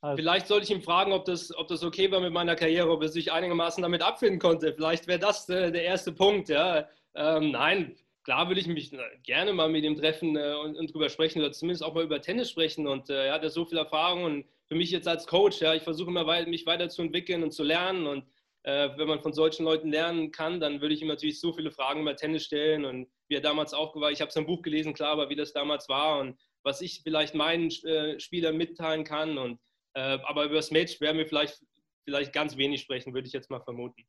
Also 0.00 0.18
Vielleicht 0.18 0.46
sollte 0.46 0.64
ich 0.64 0.70
ihn 0.70 0.82
fragen, 0.82 1.12
ob 1.12 1.24
das, 1.24 1.56
ob 1.56 1.68
das 1.68 1.82
okay 1.82 2.10
war 2.12 2.20
mit 2.20 2.32
meiner 2.32 2.54
Karriere, 2.54 2.90
ob 2.90 3.02
er 3.02 3.08
sich 3.08 3.32
einigermaßen 3.32 3.82
damit 3.82 4.02
abfinden 4.02 4.38
konnte. 4.38 4.72
Vielleicht 4.72 5.08
wäre 5.08 5.18
das 5.18 5.48
äh, 5.48 5.72
der 5.72 5.82
erste 5.82 6.12
Punkt. 6.12 6.48
Ja. 6.48 6.86
Ähm, 7.14 7.50
nein, 7.50 7.96
klar 8.22 8.46
würde 8.46 8.60
ich 8.60 8.68
mich 8.68 8.92
äh, 8.92 8.98
gerne 9.24 9.52
mal 9.52 9.68
mit 9.68 9.84
ihm 9.84 9.96
treffen 9.96 10.36
äh, 10.36 10.54
und, 10.62 10.76
und 10.76 10.92
drüber 10.92 11.08
sprechen 11.08 11.40
oder 11.40 11.50
zumindest 11.50 11.82
auch 11.82 11.94
mal 11.94 12.04
über 12.04 12.20
Tennis 12.20 12.50
sprechen. 12.50 12.86
Und 12.86 13.10
äh, 13.10 13.26
er 13.26 13.34
hat 13.34 13.42
ja 13.42 13.48
so 13.48 13.64
viel 13.64 13.78
Erfahrung 13.78 14.24
und 14.24 14.44
für 14.66 14.76
mich 14.76 14.90
jetzt 14.90 15.08
als 15.08 15.26
Coach, 15.26 15.60
ja, 15.60 15.74
ich 15.74 15.82
versuche 15.82 16.10
immer 16.10 16.46
mich 16.46 16.66
weiterzuentwickeln 16.66 17.42
und 17.42 17.52
zu 17.52 17.64
lernen 17.64 18.06
und 18.06 18.24
äh, 18.66 18.90
wenn 18.96 19.06
man 19.06 19.20
von 19.20 19.32
solchen 19.32 19.64
Leuten 19.64 19.90
lernen 19.90 20.32
kann, 20.32 20.58
dann 20.58 20.80
würde 20.80 20.92
ich 20.92 21.00
ihm 21.00 21.06
natürlich 21.06 21.40
so 21.40 21.52
viele 21.52 21.70
Fragen 21.70 22.00
über 22.00 22.16
Tennis 22.16 22.44
stellen 22.44 22.84
und 22.84 23.08
wie 23.28 23.36
er 23.36 23.40
damals 23.40 23.72
aufgewachsen 23.72 24.14
Ich 24.14 24.20
habe 24.20 24.32
sein 24.32 24.44
Buch 24.44 24.60
gelesen, 24.62 24.92
klar, 24.92 25.12
aber 25.12 25.28
wie 25.28 25.36
das 25.36 25.52
damals 25.52 25.88
war 25.88 26.18
und 26.18 26.36
was 26.64 26.80
ich 26.80 27.00
vielleicht 27.04 27.36
meinen 27.36 27.70
äh, 27.84 28.18
Spielern 28.18 28.56
mitteilen 28.56 29.04
kann. 29.04 29.38
Und, 29.38 29.60
äh, 29.94 30.18
aber 30.24 30.46
über 30.46 30.56
das 30.56 30.72
Match 30.72 31.00
werden 31.00 31.16
wir 31.16 31.28
vielleicht, 31.28 31.62
vielleicht 32.04 32.32
ganz 32.32 32.56
wenig 32.56 32.80
sprechen, 32.80 33.14
würde 33.14 33.28
ich 33.28 33.32
jetzt 33.32 33.50
mal 33.50 33.60
vermuten. 33.60 34.04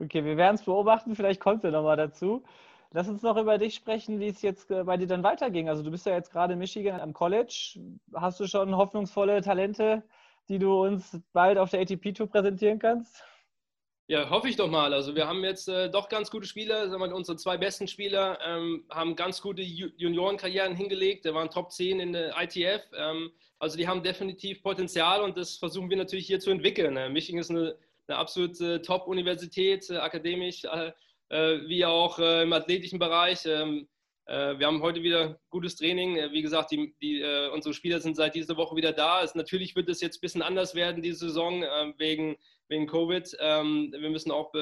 Okay, 0.00 0.24
wir 0.24 0.36
werden 0.36 0.56
es 0.56 0.64
beobachten, 0.64 1.14
vielleicht 1.14 1.40
kommt 1.40 1.62
er 1.62 1.70
nochmal 1.70 1.96
dazu. 1.96 2.42
Lass 2.90 3.08
uns 3.08 3.22
noch 3.22 3.36
über 3.36 3.58
dich 3.58 3.76
sprechen, 3.76 4.18
wie 4.18 4.26
es 4.26 4.42
jetzt 4.42 4.72
äh, 4.72 4.82
bei 4.82 4.96
dir 4.96 5.06
dann 5.06 5.22
weiterging. 5.22 5.68
Also 5.68 5.84
du 5.84 5.92
bist 5.92 6.04
ja 6.04 6.14
jetzt 6.14 6.32
gerade 6.32 6.54
in 6.54 6.58
Michigan 6.58 7.00
am 7.00 7.12
College. 7.12 7.78
Hast 8.12 8.40
du 8.40 8.48
schon 8.48 8.76
hoffnungsvolle 8.76 9.40
Talente, 9.40 10.02
die 10.48 10.58
du 10.58 10.82
uns 10.82 11.16
bald 11.32 11.58
auf 11.58 11.70
der 11.70 11.82
ATP-Tour 11.82 12.26
präsentieren 12.26 12.80
kannst? 12.80 13.22
Ja, 14.08 14.28
hoffe 14.30 14.48
ich 14.48 14.56
doch 14.56 14.68
mal. 14.68 14.92
Also 14.92 15.14
wir 15.14 15.26
haben 15.26 15.44
jetzt 15.44 15.68
äh, 15.68 15.88
doch 15.88 16.08
ganz 16.08 16.30
gute 16.30 16.46
Spieler. 16.46 16.90
Sagen 16.90 17.02
wir, 17.02 17.14
unsere 17.14 17.36
zwei 17.36 17.56
besten 17.56 17.86
Spieler 17.86 18.38
ähm, 18.44 18.84
haben 18.90 19.14
ganz 19.16 19.40
gute 19.40 19.62
Juniorenkarrieren 19.62 20.74
hingelegt. 20.74 21.24
Der 21.24 21.34
waren 21.34 21.50
Top 21.50 21.70
10 21.70 22.00
in 22.00 22.12
der 22.12 22.34
ITF. 22.40 22.82
Ähm, 22.96 23.30
also 23.58 23.76
die 23.76 23.86
haben 23.86 24.02
definitiv 24.02 24.60
Potenzial 24.60 25.22
und 25.22 25.36
das 25.36 25.56
versuchen 25.56 25.88
wir 25.88 25.96
natürlich 25.96 26.26
hier 26.26 26.40
zu 26.40 26.50
entwickeln. 26.50 26.96
Äh, 26.96 27.10
Michigan 27.10 27.40
ist 27.40 27.50
eine, 27.50 27.76
eine 28.08 28.18
absolute 28.18 28.82
Top-Universität, 28.82 29.88
äh, 29.88 29.98
akademisch 29.98 30.64
äh, 30.64 30.90
äh, 31.28 31.60
wie 31.68 31.84
auch 31.84 32.18
äh, 32.18 32.42
im 32.42 32.52
athletischen 32.52 32.98
Bereich. 32.98 33.46
Ähm, 33.46 33.88
wir 34.26 34.66
haben 34.68 34.82
heute 34.82 35.02
wieder 35.02 35.40
gutes 35.50 35.74
Training. 35.74 36.14
Wie 36.30 36.42
gesagt, 36.42 36.70
die, 36.70 36.94
die, 37.02 37.24
unsere 37.52 37.74
Spieler 37.74 38.00
sind 38.00 38.16
seit 38.16 38.36
dieser 38.36 38.56
Woche 38.56 38.76
wieder 38.76 38.92
da. 38.92 39.20
Es, 39.24 39.34
natürlich 39.34 39.74
wird 39.74 39.88
es 39.88 40.00
jetzt 40.00 40.18
ein 40.18 40.20
bisschen 40.20 40.42
anders 40.42 40.76
werden, 40.76 41.02
diese 41.02 41.26
Saison, 41.26 41.62
wegen 41.98 42.36
wegen 42.72 42.88
Covid. 42.88 43.36
Ähm, 43.38 43.94
wir 43.96 44.10
müssen 44.10 44.32
auch, 44.32 44.52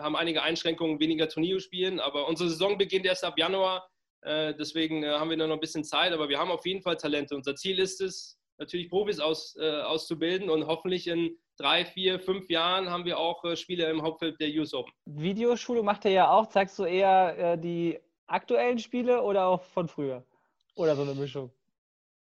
haben 0.00 0.16
einige 0.16 0.42
Einschränkungen, 0.42 0.98
weniger 0.98 1.28
Turniere 1.28 1.60
spielen, 1.60 2.00
aber 2.00 2.26
unsere 2.26 2.48
Saison 2.48 2.76
beginnt 2.76 3.06
erst 3.06 3.24
ab 3.24 3.38
Januar. 3.38 3.88
Äh, 4.22 4.54
deswegen 4.54 5.04
äh, 5.04 5.10
haben 5.10 5.30
wir 5.30 5.36
noch 5.36 5.50
ein 5.50 5.60
bisschen 5.60 5.84
Zeit, 5.84 6.12
aber 6.12 6.28
wir 6.28 6.38
haben 6.38 6.50
auf 6.50 6.66
jeden 6.66 6.82
Fall 6.82 6.96
Talente. 6.96 7.36
Unser 7.36 7.54
Ziel 7.54 7.78
ist 7.78 8.00
es, 8.00 8.38
natürlich 8.58 8.88
Profis 8.88 9.20
aus, 9.20 9.56
äh, 9.60 9.82
auszubilden 9.82 10.50
und 10.50 10.66
hoffentlich 10.66 11.06
in 11.06 11.38
drei, 11.56 11.84
vier, 11.84 12.18
fünf 12.18 12.50
Jahren 12.50 12.90
haben 12.90 13.04
wir 13.04 13.18
auch 13.18 13.44
äh, 13.44 13.56
Spieler 13.56 13.90
im 13.90 14.02
Hauptfeld 14.02 14.40
der 14.40 14.48
US 14.58 14.74
Open. 14.74 14.92
Videoschulung 15.06 15.84
macht 15.84 16.04
er 16.04 16.10
ja 16.10 16.30
auch. 16.30 16.46
Zeigst 16.48 16.78
du 16.78 16.84
eher 16.84 17.38
äh, 17.38 17.58
die 17.58 17.98
aktuellen 18.26 18.78
Spiele 18.78 19.22
oder 19.22 19.46
auch 19.46 19.62
von 19.62 19.88
früher? 19.88 20.24
Oder 20.74 20.96
so 20.96 21.02
eine 21.02 21.14
Mischung? 21.14 21.50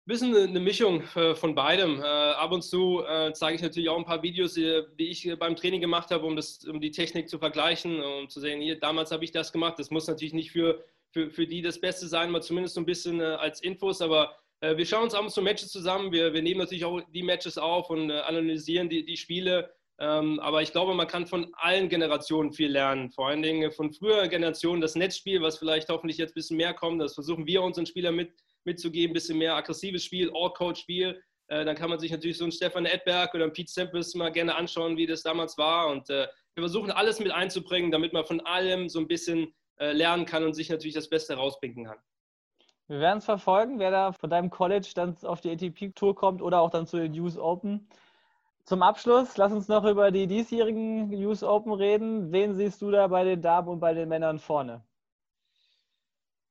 Bisschen 0.08 0.34
eine 0.34 0.58
Mischung 0.58 1.02
äh, 1.14 1.34
von 1.34 1.54
beidem. 1.54 2.00
Äh, 2.00 2.04
ab 2.04 2.50
und 2.50 2.62
zu 2.62 3.04
äh, 3.06 3.32
zeige 3.32 3.56
ich 3.56 3.62
natürlich 3.62 3.88
auch 3.88 3.98
ein 3.98 4.04
paar 4.04 4.22
Videos, 4.22 4.54
die 4.54 4.86
ich 4.98 5.30
beim 5.38 5.54
Training 5.54 5.80
gemacht 5.80 6.10
habe, 6.10 6.26
um, 6.26 6.34
das, 6.34 6.64
um 6.64 6.80
die 6.80 6.90
Technik 6.90 7.28
zu 7.28 7.38
vergleichen, 7.38 8.02
um 8.02 8.28
zu 8.28 8.40
sehen, 8.40 8.60
hier, 8.60 8.80
damals 8.80 9.12
habe 9.12 9.24
ich 9.24 9.30
das 9.30 9.52
gemacht. 9.52 9.78
Das 9.78 9.90
muss 9.90 10.08
natürlich 10.08 10.34
nicht 10.34 10.50
für, 10.50 10.82
für, 11.10 11.30
für 11.30 11.46
die 11.46 11.62
das 11.62 11.80
Beste 11.80 12.08
sein, 12.08 12.30
aber 12.30 12.40
zumindest 12.40 12.74
so 12.74 12.80
ein 12.80 12.86
bisschen 12.86 13.20
als 13.20 13.60
Infos. 13.60 14.00
Aber 14.00 14.34
wir 14.60 14.86
schauen 14.86 15.04
uns 15.04 15.14
ab 15.14 15.22
und 15.22 15.30
zu 15.30 15.40
Matches 15.40 15.70
zusammen. 15.70 16.10
Wir, 16.10 16.32
wir 16.32 16.42
nehmen 16.42 16.58
natürlich 16.58 16.84
auch 16.84 17.00
die 17.14 17.22
Matches 17.22 17.58
auf 17.58 17.90
und 17.90 18.10
analysieren 18.10 18.88
die, 18.88 19.04
die 19.04 19.16
Spiele. 19.16 19.70
Ähm, 20.00 20.38
aber 20.40 20.62
ich 20.62 20.72
glaube, 20.72 20.94
man 20.94 21.06
kann 21.06 21.26
von 21.26 21.52
allen 21.54 21.88
Generationen 21.88 22.52
viel 22.52 22.70
lernen. 22.70 23.10
Vor 23.10 23.28
allen 23.28 23.42
Dingen 23.42 23.70
von 23.72 23.92
früheren 23.92 24.30
Generationen 24.30 24.80
das 24.80 24.94
Netzspiel, 24.94 25.42
was 25.42 25.58
vielleicht 25.58 25.88
hoffentlich 25.88 26.18
jetzt 26.18 26.30
ein 26.32 26.34
bisschen 26.34 26.56
mehr 26.56 26.72
kommt. 26.72 27.00
Das 27.00 27.14
versuchen 27.14 27.46
wir 27.46 27.62
unseren 27.62 27.86
Spielern 27.86 28.14
mit 28.14 28.32
mitzugeben, 28.68 29.10
ein 29.10 29.14
bisschen 29.14 29.38
mehr 29.38 29.54
aggressives 29.54 30.04
Spiel, 30.04 30.30
All-Coach-Spiel. 30.34 31.20
Äh, 31.48 31.64
dann 31.64 31.76
kann 31.76 31.90
man 31.90 31.98
sich 31.98 32.10
natürlich 32.10 32.38
so 32.38 32.44
einen 32.44 32.52
Stefan 32.52 32.86
Edberg 32.86 33.34
oder 33.34 33.44
einen 33.44 33.52
Pete 33.52 33.70
Sampras 33.70 34.14
mal 34.14 34.30
gerne 34.30 34.54
anschauen, 34.54 34.96
wie 34.96 35.06
das 35.06 35.22
damals 35.22 35.56
war. 35.58 35.88
Und 35.88 36.10
äh, 36.10 36.28
wir 36.54 36.62
versuchen 36.62 36.90
alles 36.90 37.20
mit 37.20 37.32
einzubringen, 37.32 37.90
damit 37.90 38.12
man 38.12 38.24
von 38.24 38.40
allem 38.40 38.88
so 38.88 38.98
ein 38.98 39.08
bisschen 39.08 39.54
äh, 39.78 39.92
lernen 39.92 40.26
kann 40.26 40.44
und 40.44 40.54
sich 40.54 40.68
natürlich 40.68 40.94
das 40.94 41.08
Beste 41.08 41.34
rauspinken 41.34 41.86
kann. 41.86 41.98
Wir 42.88 43.00
werden 43.00 43.18
es 43.18 43.24
verfolgen, 43.24 43.78
wer 43.78 43.90
da 43.90 44.12
von 44.12 44.30
deinem 44.30 44.50
College 44.50 44.90
dann 44.94 45.16
auf 45.22 45.40
die 45.40 45.50
ATP-Tour 45.50 46.14
kommt 46.14 46.40
oder 46.40 46.60
auch 46.60 46.70
dann 46.70 46.86
zu 46.86 46.96
den 46.96 47.18
US 47.20 47.36
Open. 47.36 47.88
Zum 48.64 48.82
Abschluss, 48.82 49.36
lass 49.36 49.52
uns 49.52 49.68
noch 49.68 49.84
über 49.84 50.10
die 50.10 50.26
diesjährigen 50.26 51.12
US 51.24 51.42
Open 51.42 51.72
reden. 51.72 52.32
Wen 52.32 52.54
siehst 52.54 52.82
du 52.82 52.90
da 52.90 53.06
bei 53.06 53.24
den 53.24 53.40
Damen 53.40 53.68
und 53.68 53.80
bei 53.80 53.94
den 53.94 54.08
Männern 54.08 54.38
vorne? 54.38 54.82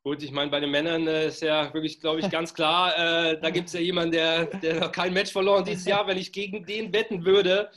Gut, 0.08 0.24
ich 0.24 0.32
meine, 0.32 0.50
bei 0.50 0.62
den 0.62 0.72
Männern 0.72 1.06
äh, 1.06 1.28
ist 1.28 1.41
ja 1.41 1.74
wirklich, 1.74 2.00
glaube 2.00 2.22
ich, 2.22 2.30
ganz 2.30 2.54
klar, 2.54 2.93
äh, 2.98 3.38
da 3.41 3.50
gibt 3.50 3.67
es 3.67 3.74
ja 3.74 3.82
jemanden, 3.82 4.13
der, 4.13 4.46
der 4.46 4.80
noch 4.80 4.91
kein 4.93 5.12
Match 5.12 5.34
verloren 5.34 5.65
dieses 5.65 5.84
Jahr. 5.84 6.08
Wenn 6.08 6.17
ich 6.17 6.32
gegen 6.32 6.65
den 6.65 6.93
wetten 6.93 7.26
würde, 7.26 7.70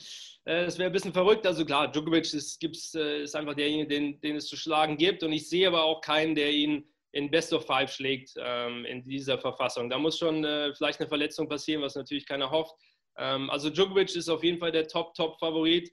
äh, 0.45 0.64
das 0.64 0.79
wäre 0.79 0.90
ein 0.90 0.93
bisschen 0.93 1.12
verrückt. 1.12 1.45
Also 1.45 1.64
klar, 1.64 1.90
Djokovic 1.90 2.33
ist, 2.33 2.61
gibt's, 2.61 2.95
äh, 2.95 3.25
ist 3.25 3.35
einfach 3.35 3.55
derjenige, 3.55 3.88
den, 3.88 4.21
den 4.21 4.37
es 4.37 4.47
zu 4.47 4.57
schlagen 4.57 4.97
gibt. 4.97 5.25
Und 5.25 5.33
ich 5.33 5.49
sehe 5.49 5.66
aber 5.66 5.83
auch 5.83 6.01
keinen, 6.03 6.37
der 6.37 6.53
ihn 6.53 6.88
in 7.11 7.33
Best 7.33 7.53
of 7.53 7.66
Five 7.66 7.93
schlägt 7.93 8.35
ähm, 8.38 8.85
in 8.85 9.03
dieser 9.03 9.37
Verfassung. 9.37 9.90
Da 9.90 9.99
muss 9.99 10.16
schon 10.16 10.45
äh, 10.45 10.73
vielleicht 10.77 11.01
eine 11.01 11.09
Verletzung 11.09 11.49
passieren, 11.49 11.83
was 11.83 11.97
natürlich 11.97 12.27
keiner 12.27 12.49
hofft. 12.53 12.77
Ähm, 13.19 13.51
also 13.51 13.71
Djokovic 13.71 14.14
ist 14.14 14.29
auf 14.29 14.45
jeden 14.45 14.61
Fall 14.61 14.71
der 14.71 14.87
Top-Top-Favorit. 14.87 15.90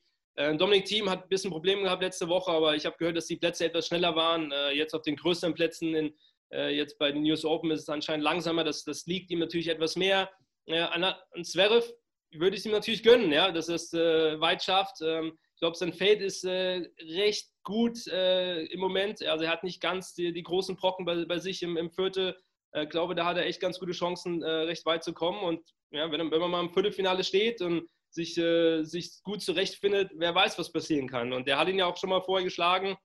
Dominik 0.60 0.86
Thiem 0.86 1.10
hat 1.10 1.24
ein 1.24 1.30
bisschen 1.30 1.50
Probleme 1.50 1.82
gehabt 1.82 2.04
letzte 2.04 2.28
Woche, 2.28 2.52
aber 2.52 2.76
ich 2.76 2.86
habe 2.86 2.96
gehört, 3.00 3.18
dass 3.18 3.26
die 3.26 3.38
Plätze 3.38 3.66
etwas 3.66 3.88
schneller 3.88 4.16
waren. 4.16 4.54
Jetzt 4.72 4.94
auf 4.94 5.02
den 5.02 5.16
größeren 5.16 5.56
Plätzen 5.56 5.96
in, 5.96 6.14
jetzt 6.50 6.98
bei 6.98 7.12
den 7.12 7.30
US 7.30 7.44
Open 7.44 7.72
ist 7.72 7.82
es 7.82 7.90
anscheinend 7.90 8.24
langsamer, 8.24 8.64
das, 8.64 8.84
das 8.86 9.06
liegt 9.06 9.32
ihm 9.32 9.40
natürlich 9.40 9.68
etwas 9.68 9.96
mehr. 9.98 10.30
Ja, 10.66 10.90
an, 10.90 11.04
an 11.04 11.44
Zverev 11.44 11.86
würde 12.32 12.58
ich 12.58 12.66
ihm 12.66 12.72
natürlich 12.72 13.04
gönnen, 13.04 13.32
ja, 13.32 13.52
dass 13.52 13.70
es 13.70 13.94
äh, 13.94 14.40
weit 14.40 14.64
schafft. 14.64 14.98
Ähm, 15.02 15.38
ich 15.56 15.60
glaube, 15.60 15.78
sein 15.78 15.94
Feld 15.94 16.22
ist 16.22 16.44
äh, 16.44 16.88
recht 17.02 17.50
gut 17.64 18.06
äh, 18.08 18.64
im 18.66 18.80
Moment. 18.80 19.24
Also 19.24 19.46
er 19.46 19.52
hat 19.52 19.64
nicht 19.64 19.82
ganz 19.82 20.14
die, 20.14 20.34
die 20.34 20.44
großen 20.44 20.76
Brocken 20.76 21.06
bei, 21.06 21.26
bei 21.26 21.40
sich 21.40 21.64
im, 21.64 21.78
im 21.78 21.90
Viertel. 21.90 22.38
Ich 22.74 22.82
äh, 22.82 22.86
glaube, 22.86 23.16
da 23.16 23.26
hat 23.26 23.38
er 23.38 23.46
echt 23.46 23.62
ganz 23.62 23.80
gute 23.80 23.94
Chancen, 23.94 24.44
äh, 24.44 24.50
recht 24.50 24.86
weit 24.86 25.04
zu 25.04 25.14
kommen. 25.14 25.40
Und 25.40 25.62
ja, 25.92 26.12
wenn, 26.12 26.32
wenn 26.32 26.40
man 26.40 26.52
mal 26.52 26.62
im 26.62 26.70
Viertelfinale 26.70 27.24
steht 27.24 27.62
und 27.62 27.90
sich, 28.10 28.38
äh, 28.38 28.84
sich 28.84 29.22
gut 29.24 29.42
zurechtfindet, 29.42 30.12
wer 30.16 30.36
weiß, 30.36 30.60
was 30.60 30.72
passieren 30.72 31.08
kann. 31.08 31.34
Und 31.34 31.48
der 31.48 31.58
hat 31.58 31.70
ihn 31.70 31.80
ja 31.80 31.86
auch 31.86 31.98
schon 31.98 32.10
mal 32.10 32.22
vorher 32.22 32.44
geschlagen. 32.44 32.96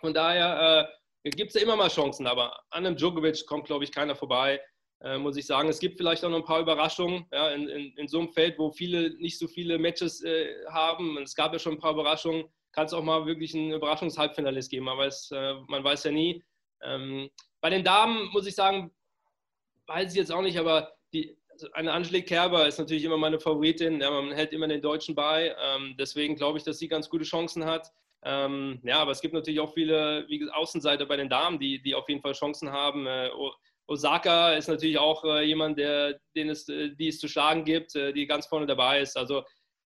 Von 0.00 0.14
daher 0.14 0.88
äh, 0.88 0.97
gibt 1.30 1.50
es 1.50 1.54
ja 1.54 1.62
immer 1.62 1.76
mal 1.76 1.88
Chancen. 1.88 2.26
Aber 2.26 2.58
an 2.70 2.86
einem 2.86 2.96
Djokovic 2.96 3.46
kommt, 3.46 3.66
glaube 3.66 3.84
ich, 3.84 3.92
keiner 3.92 4.14
vorbei 4.14 4.60
äh, 5.00 5.18
muss 5.18 5.36
ich 5.36 5.46
sagen. 5.46 5.68
Es 5.68 5.78
gibt 5.78 5.96
vielleicht 5.96 6.24
auch 6.24 6.30
noch 6.30 6.38
ein 6.38 6.44
paar 6.44 6.60
Überraschungen 6.60 7.26
ja, 7.32 7.50
in, 7.50 7.68
in, 7.68 7.92
in, 7.96 8.08
so 8.08 8.18
einem 8.18 8.28
Feld, 8.30 8.58
wo 8.58 8.70
viele 8.70 9.10
nicht 9.18 9.38
so 9.38 9.46
viele 9.46 9.78
Matches 9.78 10.22
äh, 10.22 10.64
haben. 10.70 11.18
Es 11.18 11.34
gab 11.34 11.52
ja 11.52 11.58
schon 11.58 11.74
ein 11.74 11.78
paar 11.78 11.92
Überraschungen. 11.92 12.44
Kann 12.72 12.86
es 12.86 12.92
auch 12.92 13.02
mal 13.02 13.26
wirklich 13.26 13.54
ein 13.54 13.72
Überraschungshalbfinalist 13.72 14.70
geben, 14.70 14.88
aber 14.88 15.06
es, 15.06 15.30
äh, 15.30 15.54
man 15.68 15.84
weiß 15.84 16.04
ja 16.04 16.10
nie. 16.10 16.44
Ähm, 16.82 17.30
bei 17.60 17.70
den 17.70 17.84
Damen 17.84 18.28
muss 18.32 18.46
ich 18.46 18.54
sagen, 18.54 18.90
weiß 19.86 20.12
ich 20.12 20.18
jetzt 20.18 20.32
auch 20.32 20.42
nicht, 20.42 20.58
aber 20.58 20.92
die, 21.12 21.36
also 21.48 21.68
eine 21.72 21.92
Angelique 21.92 22.26
Kerber 22.26 22.66
ist 22.66 22.78
natürlich 22.78 23.04
immer 23.04 23.16
meine 23.16 23.40
Favoritin. 23.40 24.00
Ja, 24.00 24.10
man 24.10 24.32
hält 24.32 24.52
immer 24.52 24.68
den 24.68 24.82
Deutschen 24.82 25.14
bei. 25.14 25.54
Ähm, 25.60 25.94
deswegen 25.98 26.36
glaube 26.36 26.58
ich, 26.58 26.64
dass 26.64 26.78
sie 26.78 26.88
ganz 26.88 27.08
gute 27.08 27.24
Chancen 27.24 27.64
hat. 27.64 27.90
Ähm, 28.24 28.80
ja, 28.82 28.98
aber 28.98 29.12
es 29.12 29.20
gibt 29.20 29.34
natürlich 29.34 29.60
auch 29.60 29.72
viele 29.74 30.26
wie 30.28 30.38
gesagt, 30.38 30.56
Außenseiter 30.56 31.06
bei 31.06 31.16
den 31.16 31.28
Damen, 31.28 31.58
die, 31.58 31.80
die 31.80 31.94
auf 31.94 32.08
jeden 32.08 32.20
Fall 32.20 32.32
Chancen 32.32 32.70
haben. 32.70 33.06
Äh, 33.06 33.30
Osaka 33.86 34.54
ist 34.54 34.68
natürlich 34.68 34.98
auch 34.98 35.24
äh, 35.24 35.44
jemand, 35.44 35.78
der, 35.78 36.20
den 36.36 36.50
es, 36.50 36.68
äh, 36.68 36.90
die 36.94 37.08
es 37.08 37.18
zu 37.18 37.28
schlagen 37.28 37.64
gibt, 37.64 37.94
äh, 37.94 38.12
die 38.12 38.26
ganz 38.26 38.46
vorne 38.46 38.66
dabei 38.66 39.00
ist. 39.00 39.16
Also 39.16 39.44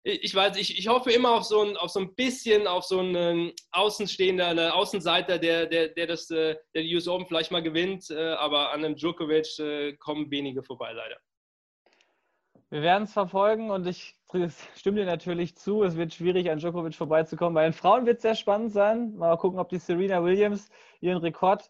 ich 0.04 0.34
weiß, 0.34 0.58
ich, 0.58 0.78
ich 0.78 0.88
hoffe 0.88 1.12
immer 1.12 1.32
auf 1.32 1.44
so, 1.44 1.62
ein, 1.62 1.76
auf 1.76 1.90
so 1.90 2.00
ein 2.00 2.16
bisschen, 2.16 2.68
auf 2.68 2.86
so 2.86 3.00
einen 3.00 3.52
Außenstehender, 3.72 4.48
einen 4.48 4.72
Außenseiter, 4.72 5.40
der, 5.40 5.66
der, 5.66 5.90
der, 5.90 6.08
das, 6.08 6.30
äh, 6.30 6.56
der 6.74 6.84
die 6.84 6.96
US 6.96 7.08
Open 7.08 7.26
vielleicht 7.26 7.52
mal 7.52 7.64
gewinnt, 7.64 8.10
äh, 8.10 8.34
aber 8.34 8.72
an 8.72 8.86
einem 8.86 8.96
Djokovic 8.96 10.00
kommen 10.00 10.32
wenige 10.32 10.64
vorbei, 10.64 10.94
leider. 10.94 11.18
Wir 12.70 12.82
werden 12.82 13.04
es 13.06 13.14
verfolgen 13.14 13.72
und 13.72 13.88
ich 13.88 14.19
stimme 14.76 15.00
dir 15.00 15.06
natürlich 15.06 15.56
zu. 15.56 15.84
Es 15.84 15.98
wird 15.98 16.14
schwierig, 16.14 16.50
an 16.50 16.60
Djokovic 16.60 16.96
vorbeizukommen. 16.96 17.54
Bei 17.54 17.64
den 17.64 17.74
Frauen 17.74 18.06
wird 18.06 18.18
es 18.18 18.22
sehr 18.22 18.36
spannend 18.36 18.72
sein. 18.72 19.16
Mal 19.16 19.38
gucken, 19.38 19.60
ob 19.60 19.70
die 19.70 19.80
Serena 19.80 20.24
Williams 20.24 20.70
ihren 21.02 21.18
Rekord 21.18 21.70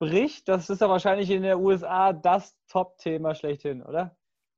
bricht, 0.00 0.48
das 0.48 0.70
ist 0.70 0.80
ja 0.80 0.88
wahrscheinlich 0.88 1.30
in 1.30 1.42
der 1.42 1.60
USA 1.60 2.12
das 2.12 2.56
Top-Thema 2.68 3.34
schlechthin, 3.34 3.82
oder? 3.82 4.16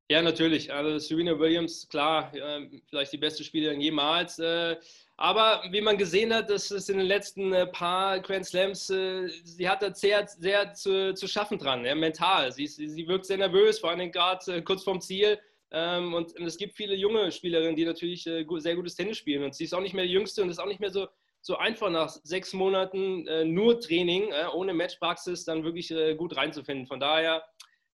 Ja, 0.09 0.23
natürlich. 0.23 0.73
Also 0.73 0.99
Serena 0.99 1.39
Williams, 1.39 1.89
klar, 1.89 2.31
vielleicht 2.89 3.13
die 3.13 3.19
beste 3.19 3.43
Spielerin 3.45 3.81
jemals. 3.81 4.39
Äh, 4.39 4.77
aber 5.17 5.63
wie 5.71 5.81
man 5.81 5.97
gesehen 5.97 6.33
hat, 6.35 6.51
das 6.51 6.71
ist 6.71 6.91
in 6.91 6.99
den 6.99 7.07
letzten 7.07 7.53
äh, 7.53 7.67
paar 7.67 8.21
Grand 8.21 8.47
Slams, 8.47 8.91
äh, 8.91 9.29
sie 9.43 9.69
hat 9.69 9.83
da 9.83 9.93
sehr, 9.95 10.27
sehr 10.29 10.75
zu, 10.75 11.15
zu 11.15 11.27
schaffen 11.27 11.59
dran, 11.59 11.85
ja, 11.85 11.95
mental. 11.95 12.53
Sie, 12.53 12.67
sie 12.67 13.09
wirkt 13.09 13.27
sehr 13.27 13.39
nervös, 13.39 13.79
vor 13.79 13.91
allem 13.91 14.13
gerade 14.13 14.63
kurz 14.63 14.85
vorm 14.85 15.01
Ziel. 15.01 15.39
Ähm, 15.73 16.13
und 16.13 16.39
es 16.39 16.59
gibt 16.59 16.77
viele 16.77 16.95
junge 16.95 17.33
Spielerinnen, 17.33 17.77
die 17.77 17.85
natürlich 17.85 18.25
sehr 18.25 18.45
gutes 18.45 18.95
Tennis 18.95 19.17
spielen. 19.17 19.43
Und 19.43 19.55
sie 19.55 19.65
ist 19.65 19.73
auch 19.73 19.81
nicht 19.81 19.95
mehr 19.95 20.05
die 20.05 20.13
Jüngste 20.13 20.43
und 20.43 20.51
ist 20.51 20.59
auch 20.59 20.67
nicht 20.67 20.81
mehr 20.81 20.91
so, 20.91 21.09
so 21.41 21.57
einfach 21.57 21.91
nach 21.91 22.09
sechs 22.09 22.53
Monaten 22.53 23.27
äh, 23.27 23.45
nur 23.45 23.81
Training, 23.81 24.31
äh, 24.31 24.47
ohne 24.55 24.75
Matchpraxis, 24.75 25.45
dann 25.45 25.65
wirklich 25.65 25.91
äh, 25.91 26.15
gut 26.15 26.37
reinzufinden. 26.37 26.87
Von 26.87 27.01
daher, 27.01 27.43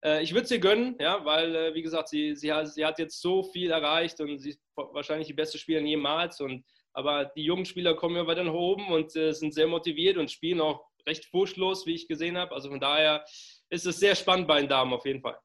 äh, 0.03 0.23
ich 0.23 0.35
würde 0.35 0.53
ihr 0.53 0.59
gönnen, 0.59 0.97
ja, 0.99 1.25
weil, 1.25 1.55
äh, 1.55 1.75
wie 1.75 1.83
gesagt, 1.83 2.09
sie, 2.09 2.35
sie, 2.35 2.53
hat, 2.53 2.69
sie 2.69 2.85
hat 2.85 2.99
jetzt 2.99 3.21
so 3.21 3.45
viel 3.45 3.71
erreicht 3.71 4.21
und 4.21 4.39
sie 4.39 4.51
ist 4.51 4.61
wahrscheinlich 4.75 5.29
die 5.29 5.35
beste 5.35 5.59
Spielerin 5.59 5.87
jemals. 5.87 6.41
Und, 6.41 6.65
aber 6.93 7.27
die 7.27 7.45
jungen 7.45 7.67
Spieler 7.67 7.95
kommen 7.95 8.17
ja 8.17 8.27
weiter 8.27 8.43
nach 8.43 8.55
oben 8.55 8.89
und 8.89 9.15
äh, 9.15 9.33
sind 9.33 9.55
sehr 9.55 9.69
motiviert 9.69 10.17
und 10.17 10.31
spielen 10.31 10.61
auch 10.61 10.85
recht 11.07 11.27
furchtlos, 11.27 11.87
wie 11.87 11.95
ich 11.95 12.09
gesehen 12.09 12.37
habe. 12.37 12.53
Also 12.53 12.69
von 12.69 12.81
daher 12.81 13.25
ist 13.69 13.87
es 13.87 14.01
sehr 14.01 14.17
spannend 14.17 14.49
bei 14.49 14.61
den 14.61 14.69
Damen 14.69 14.93
auf 14.93 15.07
jeden 15.07 15.21
Fall. 15.21 15.39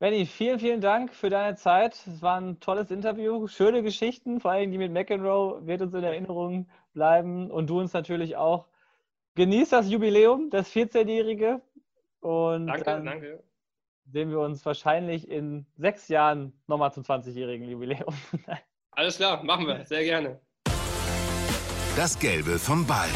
Benny, 0.00 0.26
vielen, 0.26 0.60
vielen 0.60 0.80
Dank 0.80 1.12
für 1.12 1.28
deine 1.28 1.56
Zeit. 1.56 1.94
Es 2.06 2.22
war 2.22 2.40
ein 2.40 2.60
tolles 2.60 2.92
Interview, 2.92 3.48
schöne 3.48 3.82
Geschichten, 3.82 4.40
vor 4.40 4.52
allem 4.52 4.70
die 4.70 4.78
mit 4.78 4.92
McEnroe 4.92 5.66
wird 5.66 5.82
uns 5.82 5.92
in 5.92 6.04
Erinnerung 6.04 6.68
bleiben 6.92 7.50
und 7.50 7.68
du 7.68 7.80
uns 7.80 7.92
natürlich 7.92 8.36
auch. 8.36 8.68
Genieß 9.34 9.70
das 9.70 9.88
Jubiläum, 9.88 10.50
das 10.50 10.70
14-Jährige. 10.70 11.60
Und 12.20 12.68
danke, 12.68 12.84
dann 12.84 13.04
danke. 13.04 13.42
Sehen 14.04 14.30
wir 14.30 14.38
uns 14.38 14.64
wahrscheinlich 14.64 15.28
in 15.28 15.66
sechs 15.76 16.06
Jahren 16.06 16.52
nochmal 16.68 16.92
zum 16.92 17.02
20-jährigen 17.02 17.68
Jubiläum. 17.68 18.14
Alles 18.92 19.16
klar, 19.16 19.42
machen 19.42 19.66
wir, 19.66 19.84
sehr 19.84 20.04
gerne. 20.04 20.40
Das 21.96 22.16
Gelbe 22.20 22.60
vom 22.60 22.86
Ball. 22.86 23.08